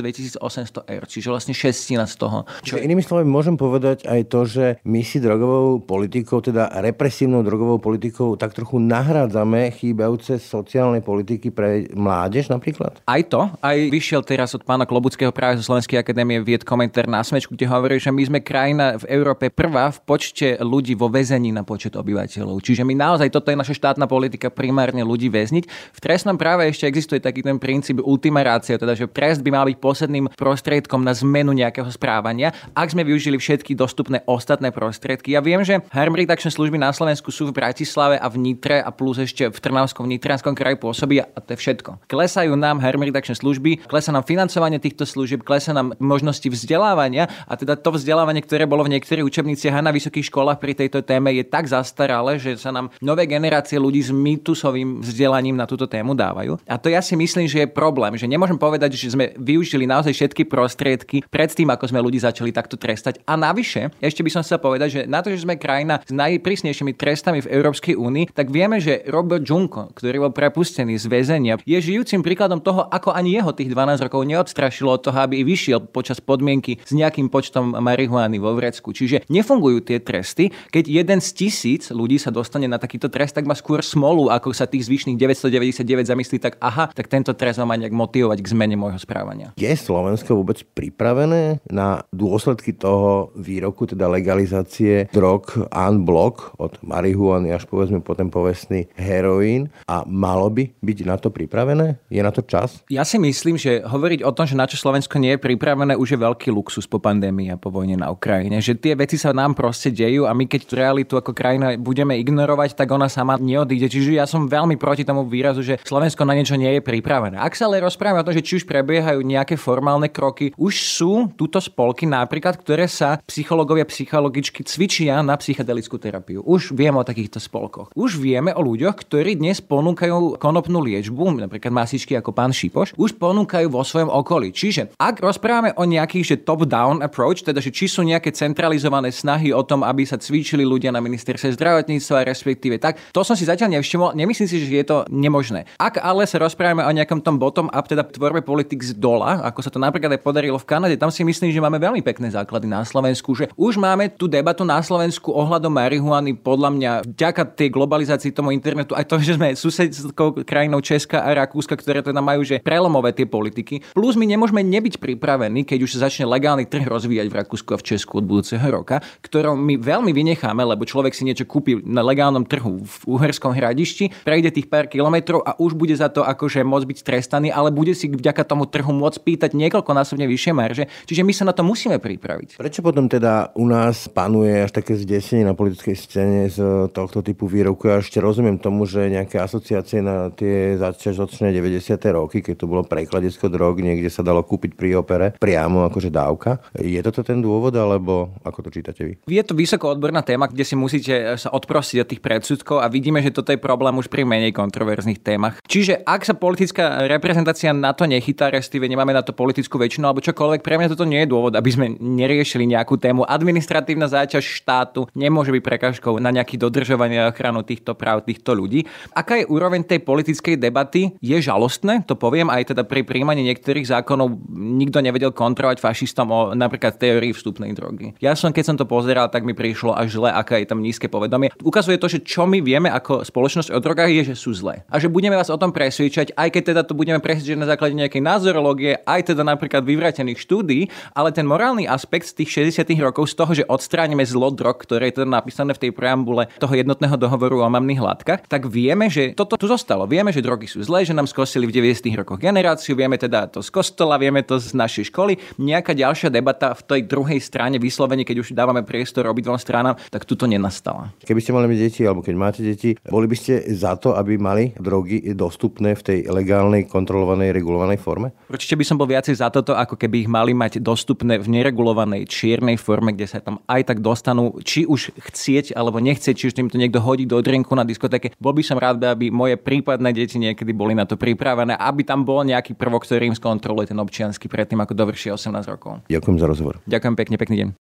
2700-2800 0.00 0.94
eur, 0.96 1.04
čiže 1.06 1.28
vlastne 1.30 1.54
šestina 1.54 2.04
z 2.08 2.14
toho. 2.16 2.48
Čo... 2.64 2.80
Inými 2.80 3.04
slovami 3.04 3.28
môžem 3.28 3.56
povedať 3.56 4.08
aj 4.08 4.20
to, 4.28 4.40
že 4.48 4.64
my 4.84 5.00
si 5.04 5.20
drogovou 5.20 5.80
politikou, 5.84 6.40
teda 6.40 6.72
represívnou 6.80 7.44
drogovou 7.44 7.78
politikou 7.78 8.34
tak 8.34 8.56
trochu 8.56 8.80
nahrádzame 8.80 9.70
chýbajúce 9.76 10.40
sociálne 10.40 11.04
politiky 11.04 11.52
pre 11.52 11.86
mládež 11.92 12.48
napríklad? 12.48 13.00
Aj 13.04 13.22
to, 13.24 13.50
aj 13.60 13.76
vyšiel 13.92 14.24
teraz 14.24 14.56
od 14.56 14.64
pána 14.64 14.88
Klobuckého 14.88 15.30
práve 15.30 15.60
zo 15.60 15.70
Slovenskej 15.70 16.00
akadémie 16.00 16.40
vied 16.40 16.64
komentár 16.64 17.06
na 17.06 17.20
smečku, 17.20 17.54
kde 17.54 17.68
hovorí, 17.68 17.96
že 18.00 18.10
my 18.12 18.22
sme 18.26 18.40
krajina 18.40 18.96
v 19.00 19.04
Európe 19.10 19.52
prvá 19.52 19.92
v 19.92 19.98
počte 20.04 20.56
ľudí 20.60 20.96
vo 20.96 21.12
väzení 21.12 21.52
na 21.52 21.62
počet 21.66 21.94
obyvateľov. 21.94 22.62
Čiže 22.64 22.82
my 22.86 22.94
naozaj, 22.96 23.28
toto 23.30 23.52
je 23.52 23.58
naša 23.58 23.74
štátna 23.76 24.06
politika, 24.10 24.48
primárne 24.50 25.04
ľudí 25.04 25.28
väzniť. 25.28 25.64
V 25.94 26.00
trestnom 26.00 26.36
práve 26.40 26.66
ešte 26.68 26.88
existuje 26.88 27.20
taký 27.20 27.44
ten 27.44 27.60
princíp 27.60 28.02
ultima 28.02 28.42
ratio, 28.42 28.80
teda 28.80 28.96
že 28.96 29.06
trest 29.10 29.44
by 29.44 29.50
mal 29.52 29.64
byť 29.68 29.78
posledným 29.90 30.30
prostriedkom 30.38 31.02
na 31.02 31.10
zmenu 31.10 31.50
nejakého 31.50 31.90
správania, 31.90 32.54
ak 32.78 32.94
sme 32.94 33.02
využili 33.02 33.42
všetky 33.42 33.74
dostupné 33.74 34.22
ostatné 34.30 34.70
prostriedky. 34.70 35.34
Ja 35.34 35.42
viem, 35.42 35.66
že 35.66 35.82
harm 35.90 36.14
reduction 36.14 36.54
služby 36.54 36.78
na 36.78 36.94
Slovensku 36.94 37.34
sú 37.34 37.50
v 37.50 37.58
Bratislave 37.58 38.22
a 38.22 38.30
v 38.30 38.38
Nitre 38.38 38.78
a 38.78 38.94
plus 38.94 39.18
ešte 39.18 39.50
v 39.50 39.58
Trnavskom 39.58 40.06
Nitrianskom 40.06 40.54
kraji 40.54 40.78
pôsobí 40.78 41.18
a 41.18 41.38
to 41.42 41.58
je 41.58 41.58
všetko. 41.58 42.06
Klesajú 42.06 42.54
nám 42.54 42.78
harm 42.78 43.02
reduction 43.02 43.34
služby, 43.34 43.82
klesa 43.90 44.14
nám 44.14 44.22
financovanie 44.22 44.78
týchto 44.78 45.02
služieb, 45.02 45.42
klesa 45.42 45.74
nám 45.74 45.98
možnosti 45.98 46.46
vzdelávania 46.46 47.26
a 47.50 47.58
teda 47.58 47.74
to 47.74 47.96
vzdelávanie, 47.96 48.44
ktoré 48.46 48.68
bolo 48.70 48.86
v 48.86 48.94
niektorých 48.94 49.26
učebniciach 49.26 49.74
a 49.74 49.82
na 49.82 49.90
vysokých 49.90 50.30
školách 50.30 50.62
pri 50.62 50.76
tejto 50.76 51.02
téme 51.02 51.34
je 51.34 51.42
tak 51.42 51.66
zastaralé, 51.66 52.38
že 52.38 52.60
sa 52.60 52.70
nám 52.70 52.92
nové 53.02 53.24
generácie 53.26 53.80
ľudí 53.80 54.04
s 54.04 54.12
mýtusovým 54.12 55.00
vzdelaním 55.00 55.56
na 55.56 55.64
túto 55.64 55.88
tému 55.88 56.12
dávajú. 56.12 56.60
A 56.68 56.76
to 56.76 56.92
ja 56.92 57.00
si 57.00 57.16
myslím, 57.16 57.48
že 57.48 57.64
je 57.64 57.68
problém, 57.72 58.14
že 58.14 58.28
nemôžem 58.28 58.60
povedať, 58.60 58.94
že 58.94 59.16
sme 59.16 59.32
využili 59.40 59.79
naozaj 59.86 60.12
všetky 60.16 60.48
prostriedky 60.48 61.22
predtým, 61.28 61.68
ako 61.70 61.88
sme 61.92 62.00
ľudí 62.00 62.18
začali 62.20 62.50
takto 62.50 62.80
trestať. 62.80 63.22
A 63.28 63.36
navyše, 63.36 63.92
ešte 64.00 64.24
by 64.24 64.30
som 64.32 64.42
chcel 64.42 64.58
povedať, 64.58 64.88
že 64.90 65.00
na 65.06 65.20
to, 65.20 65.32
že 65.32 65.44
sme 65.44 65.60
krajina 65.60 66.02
s 66.02 66.12
najprísnejšími 66.12 66.96
trestami 66.96 67.44
v 67.44 67.50
Európskej 67.52 67.94
únii, 67.96 68.32
tak 68.32 68.48
vieme, 68.48 68.80
že 68.80 69.04
Robert 69.06 69.44
Junko, 69.44 69.92
ktorý 69.94 70.28
bol 70.28 70.32
prepustený 70.32 70.96
z 70.96 71.06
väzenia, 71.06 71.54
je 71.62 71.78
žijúcim 71.78 72.24
príkladom 72.24 72.64
toho, 72.64 72.88
ako 72.88 73.12
ani 73.12 73.38
jeho 73.38 73.52
tých 73.54 73.70
12 73.72 74.06
rokov 74.08 74.26
neodstrašilo 74.26 74.90
od 74.90 75.02
toho, 75.04 75.18
aby 75.20 75.44
vyšiel 75.44 75.86
počas 75.88 76.18
podmienky 76.18 76.80
s 76.80 76.92
nejakým 76.96 77.28
počtom 77.28 77.76
marihuany 77.78 78.40
vo 78.40 78.56
vrecku. 78.56 78.90
Čiže 78.90 79.28
nefungujú 79.28 79.84
tie 79.84 79.98
tresty. 80.02 80.52
Keď 80.72 80.84
jeden 80.86 81.18
z 81.20 81.28
tisíc 81.36 81.88
ľudí 81.94 82.18
sa 82.18 82.34
dostane 82.34 82.66
na 82.66 82.76
takýto 82.80 83.08
trest, 83.08 83.36
tak 83.36 83.46
má 83.46 83.54
skôr 83.54 83.80
smolu, 83.84 84.28
ako 84.28 84.52
sa 84.52 84.66
tých 84.66 84.86
zvyšných 84.86 85.16
999 85.18 86.10
zamyslí, 86.10 86.36
tak 86.42 86.58
aha, 86.58 86.90
tak 86.90 87.06
tento 87.06 87.32
trest 87.34 87.62
má 87.62 87.76
nejak 87.76 87.94
motivovať 87.94 88.38
k 88.42 88.50
zmene 88.52 88.76
môjho 88.76 88.98
správania. 88.98 89.52
Je 89.54 89.69
Slovensko 89.74 90.38
vôbec 90.38 90.62
pripravené 90.74 91.60
na 91.68 92.02
dôsledky 92.10 92.74
toho 92.74 93.34
výroku, 93.36 93.86
teda 93.86 94.06
legalizácie 94.06 95.10
drog 95.10 95.50
unblock 95.70 96.56
od 96.58 96.78
marihuany 96.82 97.50
až 97.50 97.66
povedzme 97.66 98.02
po 98.02 98.14
ten 98.14 98.30
povestný 98.30 98.88
heroín 98.96 99.68
a 99.86 100.02
malo 100.06 100.48
by 100.50 100.70
byť 100.80 100.98
na 101.06 101.16
to 101.16 101.28
pripravené? 101.30 102.00
Je 102.10 102.22
na 102.22 102.32
to 102.34 102.42
čas? 102.42 102.82
Ja 102.90 103.06
si 103.06 103.20
myslím, 103.20 103.60
že 103.60 103.84
hovoriť 103.84 104.26
o 104.26 104.34
tom, 104.34 104.46
že 104.46 104.58
na 104.58 104.66
čo 104.66 104.80
Slovensko 104.80 105.20
nie 105.20 105.36
je 105.36 105.42
pripravené, 105.42 105.94
už 105.94 106.16
je 106.16 106.18
veľký 106.18 106.48
luxus 106.50 106.88
po 106.88 106.98
pandémii 106.98 107.52
a 107.52 107.60
po 107.60 107.68
vojne 107.68 108.00
na 108.00 108.08
Ukrajine. 108.08 108.58
Že 108.58 108.80
tie 108.80 108.94
veci 108.96 109.16
sa 109.20 109.36
nám 109.36 109.54
proste 109.54 109.92
dejú 109.92 110.24
a 110.24 110.32
my 110.32 110.48
keď 110.48 110.60
tú 110.64 110.74
realitu 110.78 111.14
ako 111.18 111.36
krajina 111.36 111.76
budeme 111.76 112.16
ignorovať, 112.18 112.74
tak 112.74 112.88
ona 112.90 113.06
sama 113.12 113.36
neodíde. 113.36 113.92
Čiže 113.92 114.16
ja 114.16 114.24
som 114.24 114.48
veľmi 114.48 114.80
proti 114.80 115.04
tomu 115.04 115.28
výrazu, 115.28 115.60
že 115.60 115.76
Slovensko 115.84 116.24
na 116.24 116.32
niečo 116.32 116.56
nie 116.56 116.78
je 116.78 116.82
pripravené. 116.82 117.36
Ak 117.36 117.52
sa 117.52 117.68
ale 117.68 117.84
rozprávame 117.84 118.24
o 118.24 118.26
tom, 118.26 118.34
že 118.34 118.44
či 118.44 118.56
už 118.58 118.64
prebiehajú 118.64 119.20
nejaké 119.20 119.59
formálne 119.60 120.08
kroky, 120.08 120.56
už 120.56 120.74
sú 120.80 121.12
túto 121.36 121.60
spolky 121.60 122.08
napríklad, 122.08 122.56
ktoré 122.56 122.88
sa 122.88 123.20
psychológovia, 123.28 123.84
psychologičky 123.84 124.64
cvičia 124.64 125.20
na 125.20 125.36
psychedelickú 125.36 126.00
terapiu. 126.00 126.40
Už 126.40 126.72
vieme 126.72 126.96
o 126.96 127.04
takýchto 127.04 127.36
spolkoch. 127.36 127.92
Už 127.92 128.16
vieme 128.16 128.56
o 128.56 128.64
ľuďoch, 128.64 128.96
ktorí 128.96 129.36
dnes 129.36 129.60
ponúkajú 129.60 130.40
konopnú 130.40 130.80
liečbu, 130.80 131.44
napríklad 131.44 131.76
masičky 131.76 132.16
ako 132.16 132.32
pán 132.32 132.56
Šipoš, 132.56 132.96
už 132.96 133.20
ponúkajú 133.20 133.68
vo 133.68 133.84
svojom 133.84 134.08
okolí. 134.08 134.56
Čiže 134.56 134.96
ak 134.96 135.20
rozprávame 135.20 135.76
o 135.76 135.84
nejakých 135.84 136.24
že 136.30 136.36
top-down 136.46 137.02
approach, 137.02 137.42
teda 137.42 137.58
že 137.58 137.74
či 137.74 137.90
sú 137.90 138.06
nejaké 138.06 138.30
centralizované 138.30 139.10
snahy 139.10 139.50
o 139.50 139.66
tom, 139.66 139.82
aby 139.82 140.06
sa 140.06 140.14
cvičili 140.16 140.62
ľudia 140.62 140.94
na 140.94 141.02
ministerstve 141.02 141.58
zdravotníctva, 141.58 142.24
respektíve 142.30 142.78
tak, 142.78 143.02
to 143.10 143.26
som 143.26 143.34
si 143.34 143.44
zatiaľ 143.44 143.76
nevšimol. 143.76 144.14
Nemyslím 144.14 144.46
si, 144.46 144.62
že 144.62 144.70
je 144.70 144.86
to 144.86 144.98
nemožné. 145.10 145.66
Ak 145.76 145.98
ale 145.98 146.24
sa 146.30 146.38
rozprávame 146.38 146.86
o 146.86 146.94
nejakom 146.94 147.18
tom 147.20 147.42
bottom-up, 147.42 147.90
teda 147.90 148.06
tvorbe 148.06 148.46
politik 148.46 148.86
z 148.86 148.94
dola, 148.94 149.49
ako 149.50 149.66
sa 149.66 149.70
to 149.74 149.82
napríklad 149.82 150.14
aj 150.14 150.22
podarilo 150.22 150.56
v 150.56 150.68
Kanade, 150.70 150.94
tam 150.94 151.10
si 151.10 151.26
myslím, 151.26 151.50
že 151.50 151.58
máme 151.58 151.82
veľmi 151.82 152.00
pekné 152.06 152.30
základy 152.30 152.70
na 152.70 152.86
Slovensku, 152.86 153.34
že 153.34 153.50
už 153.58 153.76
máme 153.82 154.06
tú 154.14 154.30
debatu 154.30 154.62
na 154.62 154.78
Slovensku 154.78 155.34
ohľadom 155.34 155.74
marihuany 155.74 156.38
podľa 156.38 156.70
mňa 156.70 156.90
vďaka 157.10 157.42
tej 157.58 157.68
globalizácii 157.74 158.30
tomu 158.30 158.54
internetu, 158.54 158.94
aj 158.94 159.10
to, 159.10 159.18
že 159.18 159.34
sme 159.34 159.58
susedskou 159.58 160.46
krajinou 160.46 160.78
Česka 160.78 161.26
a 161.26 161.34
Rakúska, 161.34 161.74
ktoré 161.74 162.00
teda 162.00 162.22
majú 162.22 162.46
že 162.46 162.62
prelomové 162.62 163.10
tie 163.10 163.26
politiky. 163.26 163.82
Plus 163.92 164.14
my 164.14 164.24
nemôžeme 164.30 164.62
nebyť 164.62 165.02
pripravení, 165.02 165.66
keď 165.66 165.78
už 165.82 165.98
sa 165.98 166.06
začne 166.06 166.30
legálny 166.30 166.70
trh 166.70 166.86
rozvíjať 166.86 167.26
v 167.26 167.38
Rakúsku 167.42 167.74
a 167.74 167.80
v 167.80 167.86
Česku 167.90 168.22
od 168.22 168.24
budúceho 168.30 168.62
roka, 168.70 169.02
ktorom 169.26 169.58
my 169.58 169.74
veľmi 169.82 170.14
vynecháme, 170.14 170.62
lebo 170.62 170.86
človek 170.86 171.10
si 171.16 171.26
niečo 171.26 171.48
kúpi 171.48 171.82
na 171.82 172.06
legálnom 172.06 172.46
trhu 172.46 172.86
v 172.86 172.96
Uherskom 173.10 173.50
hradišti, 173.50 174.22
prejde 174.22 174.54
tých 174.54 174.70
pár 174.70 174.86
kilometrov 174.86 175.42
a 175.42 175.58
už 175.58 175.74
bude 175.74 175.96
za 175.96 176.06
to 176.06 176.22
akože 176.22 176.62
môcť 176.62 176.86
byť 176.86 176.98
trestaný, 177.02 177.48
ale 177.50 177.74
bude 177.74 177.96
si 177.96 178.06
vďaka 178.06 178.46
tomu 178.46 178.68
trhu 178.68 178.92
môcť 178.92 179.18
pýtať 179.30 179.54
niekoľkonásobne 179.54 180.26
vyššie 180.26 180.52
marže. 180.52 180.84
Čiže 181.06 181.22
my 181.22 181.30
sa 181.30 181.46
na 181.46 181.54
to 181.54 181.62
musíme 181.62 182.02
pripraviť. 182.02 182.58
Prečo 182.58 182.82
potom 182.82 183.06
teda 183.06 183.54
u 183.54 183.62
nás 183.70 184.10
panuje 184.10 184.66
až 184.66 184.74
také 184.74 184.98
zdesenie 184.98 185.46
na 185.46 185.54
politickej 185.54 185.94
scéne 185.94 186.50
z 186.50 186.90
tohto 186.90 187.22
typu 187.22 187.46
výroku? 187.46 187.86
Ja 187.86 188.02
ešte 188.02 188.18
rozumiem 188.18 188.58
tomu, 188.58 188.90
že 188.90 189.06
nejaké 189.06 189.38
asociácie 189.38 190.02
na 190.02 190.34
tie 190.34 190.74
začiatočné 190.74 191.54
90. 191.54 191.94
roky, 192.10 192.42
keď 192.42 192.54
to 192.58 192.66
bolo 192.66 192.82
prekladisko 192.82 193.46
drog, 193.46 193.78
niekde 193.78 194.10
sa 194.10 194.26
dalo 194.26 194.42
kúpiť 194.42 194.74
pri 194.74 194.98
opere 194.98 195.26
priamo 195.38 195.86
akože 195.86 196.10
dávka. 196.10 196.58
Je 196.74 196.98
toto 197.04 197.22
ten 197.22 197.38
dôvod, 197.38 197.76
alebo 197.78 198.34
ako 198.42 198.66
to 198.66 198.70
čítate 198.74 199.02
vy? 199.06 199.12
Je 199.30 199.42
to 199.46 199.54
vysoko 199.54 199.92
odborná 199.92 200.26
téma, 200.26 200.50
kde 200.50 200.66
si 200.66 200.74
musíte 200.74 201.38
sa 201.38 201.54
odprosiť 201.54 201.98
od 202.02 202.08
tých 202.10 202.24
predsudkov 202.24 202.82
a 202.82 202.90
vidíme, 202.90 203.22
že 203.22 203.30
toto 203.30 203.54
je 203.54 203.60
problém 203.60 203.94
už 203.94 204.10
pri 204.10 204.26
menej 204.26 204.56
kontroverzných 204.56 205.20
témach. 205.22 205.60
Čiže 205.68 206.02
ak 206.02 206.26
sa 206.26 206.34
politická 206.34 207.04
reprezentácia 207.06 207.70
na 207.70 207.92
to 207.92 208.08
nechytá, 208.08 208.48
respektíve 208.48 208.88
nemáme 208.88 209.12
na 209.12 209.19
na 209.20 209.24
to 209.24 209.36
politickú 209.36 209.76
väčšinu 209.76 210.08
alebo 210.08 210.24
čokoľvek. 210.24 210.64
Pre 210.64 210.76
mňa 210.80 210.92
toto 210.96 211.04
nie 211.04 211.22
je 211.22 211.28
dôvod, 211.28 211.52
aby 211.52 211.70
sme 211.70 211.86
neriešili 212.00 212.64
nejakú 212.64 212.96
tému. 212.96 213.28
Administratívna 213.28 214.08
záťaž 214.08 214.40
štátu 214.42 215.06
nemôže 215.12 215.52
byť 215.52 215.62
prekážkou 215.62 216.16
na 216.16 216.32
nejaký 216.32 216.56
dodržovanie 216.56 217.20
a 217.20 217.28
ochranu 217.28 217.60
týchto 217.60 217.92
práv 217.92 218.24
týchto 218.24 218.56
ľudí. 218.56 218.88
Aká 219.12 219.36
je 219.36 219.44
úroveň 219.44 219.84
tej 219.84 220.00
politickej 220.00 220.56
debaty? 220.56 221.12
Je 221.20 221.36
žalostné, 221.36 222.02
to 222.08 222.16
poviem, 222.16 222.48
aj 222.48 222.72
teda 222.72 222.88
pri 222.88 223.04
príjmaní 223.04 223.44
niektorých 223.44 223.86
zákonov 223.92 224.40
nikto 224.50 225.04
nevedel 225.04 225.36
kontrolovať 225.36 225.84
fašistom 225.84 226.26
o 226.32 226.40
napríklad 226.56 226.96
teórii 226.96 227.36
vstupnej 227.36 227.76
drogy. 227.76 228.16
Ja 228.22 228.32
som, 228.32 228.54
keď 228.54 228.64
som 228.72 228.76
to 228.80 228.88
pozeral, 228.88 229.28
tak 229.28 229.44
mi 229.44 229.52
prišlo 229.52 229.92
až 229.92 230.16
zle, 230.16 230.32
aká 230.32 230.56
je 230.56 230.66
tam 230.70 230.80
nízke 230.80 231.10
povedomie. 231.12 231.52
Ukazuje 231.60 232.00
to, 232.00 232.08
že 232.08 232.24
čo 232.24 232.48
my 232.48 232.64
vieme 232.64 232.88
ako 232.88 233.26
spoločnosť 233.26 233.74
o 233.74 233.78
drogách 233.82 234.10
je, 234.10 234.22
že 234.32 234.36
sú 234.38 234.56
zlé. 234.56 234.86
A 234.88 234.96
že 234.96 235.12
budeme 235.12 235.36
vás 235.36 235.52
o 235.52 235.60
tom 235.60 235.74
presvedčať, 235.74 236.32
aj 236.38 236.48
keď 236.54 236.62
teda 236.72 236.82
to 236.86 236.94
budeme 236.96 237.18
presvedčať 237.20 237.58
na 237.58 237.68
základe 237.68 237.98
nejakej 237.98 238.22
názorológie, 238.22 239.02
aj 239.18 239.34
teda 239.34 239.42
napríklad 239.42 239.82
vyvratených 239.82 240.38
štúdí, 240.38 240.86
ale 241.16 241.34
ten 241.34 241.46
morálny 241.46 241.90
aspekt 241.90 242.30
z 242.30 242.44
tých 242.44 242.74
60 242.78 242.86
rokov 243.02 243.30
z 243.30 243.34
toho, 243.34 243.52
že 243.52 243.64
odstránime 243.66 244.22
zlo 244.22 244.54
drog, 244.54 244.78
ktoré 244.78 245.10
je 245.10 245.22
teda 245.22 245.28
napísané 245.28 245.74
v 245.74 245.88
tej 245.88 245.90
preambule 245.90 246.46
toho 246.62 246.74
jednotného 246.74 247.16
dohovoru 247.18 247.66
o 247.66 247.68
mamných 247.68 248.00
látkach, 248.00 248.46
tak 248.46 248.70
vieme, 248.70 249.10
že 249.10 249.34
toto 249.34 249.58
tu 249.58 249.66
zostalo. 249.66 250.06
Vieme, 250.06 250.30
že 250.30 250.44
drogy 250.44 250.70
sú 250.70 250.78
zlé, 250.86 251.02
že 251.02 251.16
nám 251.16 251.26
skosili 251.26 251.66
v 251.66 251.74
90 251.74 252.06
rokoch 252.14 252.38
generáciu, 252.38 252.94
vieme 252.94 253.18
teda 253.18 253.50
to 253.50 253.60
z 253.64 253.70
kostola, 253.72 254.20
vieme 254.20 254.46
to 254.46 254.60
z 254.60 254.72
našej 254.76 255.10
školy. 255.10 255.36
Nejaká 255.58 255.92
ďalšia 255.96 256.30
debata 256.30 256.72
v 256.76 256.82
tej 256.86 257.00
druhej 257.08 257.40
strane 257.42 257.80
vyslovene, 257.82 258.22
keď 258.22 258.36
už 258.44 258.48
dávame 258.54 258.86
priestor 258.86 259.26
obidvom 259.26 259.58
stranám, 259.58 259.98
tak 260.12 260.28
tuto 260.28 260.46
nenastala. 260.46 261.10
Keby 261.24 261.40
ste 261.42 261.56
mali 261.56 261.66
mať 261.66 261.78
deti, 261.80 262.00
alebo 262.04 262.22
keď 262.22 262.34
máte 262.36 262.60
deti, 262.60 262.94
boli 263.08 263.26
by 263.26 263.36
ste 263.36 263.64
za 263.74 263.96
to, 263.96 264.14
aby 264.14 264.36
mali 264.36 264.76
drogy 264.76 265.32
dostupné 265.34 265.96
v 265.96 266.02
tej 266.02 266.18
legálnej, 266.28 266.86
kontrolovanej, 266.86 267.56
regulovanej 267.56 267.98
forme? 267.98 268.36
Určite 268.52 268.76
by 268.76 268.84
som 268.84 268.99
bol 269.00 269.08
viacej 269.08 269.40
za 269.40 269.48
toto, 269.48 269.72
ako 269.72 269.96
keby 269.96 270.28
ich 270.28 270.30
mali 270.30 270.52
mať 270.52 270.84
dostupné 270.84 271.40
v 271.40 271.48
neregulovanej 271.48 272.28
čiernej 272.28 272.76
forme, 272.76 273.16
kde 273.16 273.24
sa 273.24 273.40
tam 273.40 273.64
aj 273.64 273.88
tak 273.88 274.04
dostanú, 274.04 274.60
či 274.60 274.84
už 274.84 275.16
chcieť 275.16 275.72
alebo 275.72 276.04
nechcieť, 276.04 276.36
či 276.36 276.52
už 276.52 276.60
im 276.60 276.68
to 276.68 276.76
niekto 276.76 277.00
hodí 277.00 277.24
do 277.24 277.40
drinku 277.40 277.72
na 277.72 277.88
diskotéke. 277.88 278.36
Bol 278.36 278.52
by 278.52 278.60
som 278.60 278.76
rád, 278.76 279.00
aby 279.08 279.32
moje 279.32 279.56
prípadné 279.56 280.12
deti 280.12 280.36
niekedy 280.36 280.76
boli 280.76 280.92
na 280.92 281.08
to 281.08 281.16
pripravené, 281.16 281.80
aby 281.80 282.04
tam 282.04 282.28
bol 282.28 282.44
nejaký 282.44 282.76
prvok, 282.76 283.08
ktorý 283.08 283.32
im 283.32 283.36
skontroluje 283.36 283.88
ten 283.88 283.96
občiansky 283.96 284.52
predtým, 284.52 284.84
ako 284.84 284.92
dovrší 284.92 285.32
18 285.32 285.64
rokov. 285.72 286.04
Ďakujem 286.12 286.36
za 286.36 286.46
rozhovor. 286.46 286.74
Ďakujem 286.84 287.14
pekne, 287.16 287.36
pekný 287.40 287.56
deň. 287.64 287.89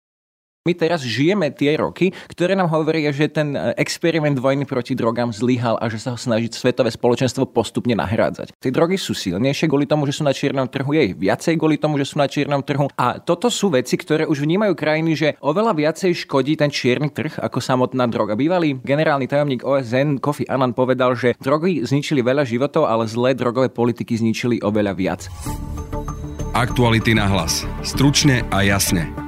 My 0.66 0.74
teraz 0.74 1.06
žijeme 1.06 1.54
tie 1.54 1.78
roky, 1.78 2.10
ktoré 2.26 2.58
nám 2.58 2.74
hovoria, 2.74 3.14
že 3.14 3.30
ten 3.30 3.54
e, 3.54 3.78
experiment 3.78 4.42
vojny 4.42 4.66
proti 4.66 4.98
drogám 4.98 5.30
zlyhal 5.30 5.78
a 5.78 5.86
že 5.94 6.02
sa 6.02 6.10
ho 6.10 6.18
snaží 6.18 6.50
svetové 6.50 6.90
spoločenstvo 6.90 7.46
postupne 7.54 7.94
nahrádzať. 7.94 8.58
Tie 8.58 8.74
drogy 8.74 8.98
sú 8.98 9.14
silnejšie 9.14 9.70
kvôli 9.70 9.86
tomu, 9.86 10.10
že 10.10 10.18
sú 10.18 10.26
na 10.26 10.34
čiernom 10.34 10.66
trhu, 10.66 10.90
je 10.98 11.14
viacej 11.14 11.62
kvôli 11.62 11.78
tomu, 11.78 12.02
že 12.02 12.10
sú 12.10 12.18
na 12.18 12.26
čiernom 12.26 12.66
trhu. 12.66 12.90
A 12.98 13.22
toto 13.22 13.54
sú 13.54 13.70
veci, 13.70 13.94
ktoré 13.94 14.26
už 14.26 14.42
vnímajú 14.42 14.74
krajiny, 14.74 15.14
že 15.14 15.30
oveľa 15.38 15.78
viacej 15.78 16.26
škodí 16.26 16.58
ten 16.58 16.74
čierny 16.74 17.14
trh 17.14 17.46
ako 17.46 17.62
samotná 17.62 18.10
droga. 18.10 18.34
Bývalý 18.34 18.82
generálny 18.82 19.30
tajomník 19.30 19.62
OSN 19.62 20.18
Kofi 20.18 20.50
Annan 20.50 20.74
povedal, 20.74 21.14
že 21.14 21.38
drogy 21.38 21.86
zničili 21.86 22.26
veľa 22.26 22.42
životov, 22.42 22.90
ale 22.90 23.06
zlé 23.06 23.38
drogové 23.38 23.70
politiky 23.70 24.18
zničili 24.18 24.66
oveľa 24.66 24.98
viac. 24.98 25.30
Aktuality 26.58 27.14
na 27.14 27.30
hlas. 27.30 27.70
Stručne 27.86 28.42
a 28.50 28.66
jasne. 28.66 29.25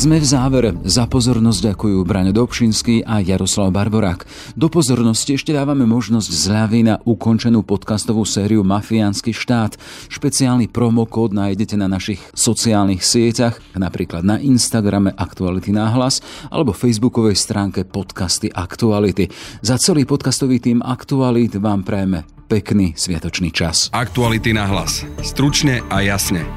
Sme 0.00 0.16
v 0.16 0.24
závere. 0.24 0.72
Za 0.80 1.04
pozornosť 1.04 1.76
ďakujú 1.76 2.00
Braňo 2.08 2.32
Dobšinský 2.32 3.04
a 3.04 3.20
Jaroslav 3.20 3.68
Barborák. 3.68 4.24
Do 4.56 4.72
pozornosti 4.72 5.36
ešte 5.36 5.52
dávame 5.52 5.84
možnosť 5.84 6.24
zľavy 6.24 6.88
na 6.88 6.96
ukončenú 7.04 7.60
podcastovú 7.60 8.24
sériu 8.24 8.64
Mafiánsky 8.64 9.36
štát. 9.36 9.76
Špeciálny 10.08 10.72
promokód 10.72 11.36
nájdete 11.36 11.76
na 11.76 11.84
našich 11.84 12.16
sociálnych 12.32 13.04
sieťach, 13.04 13.60
napríklad 13.76 14.24
na 14.24 14.40
Instagrame 14.40 15.12
Aktuality 15.12 15.68
náhlas 15.68 16.24
alebo 16.48 16.72
facebookovej 16.72 17.36
stránke 17.36 17.84
Podcasty 17.84 18.48
Aktuality. 18.48 19.28
Za 19.60 19.76
celý 19.76 20.08
podcastový 20.08 20.64
tým 20.64 20.80
Aktualit 20.80 21.60
vám 21.60 21.84
prajeme 21.84 22.24
pekný 22.48 22.96
sviatočný 22.96 23.52
čas. 23.52 23.92
Aktuality 23.92 24.56
na 24.56 24.64
hlas. 24.64 25.04
Stručne 25.20 25.84
a 25.92 26.00
jasne. 26.00 26.48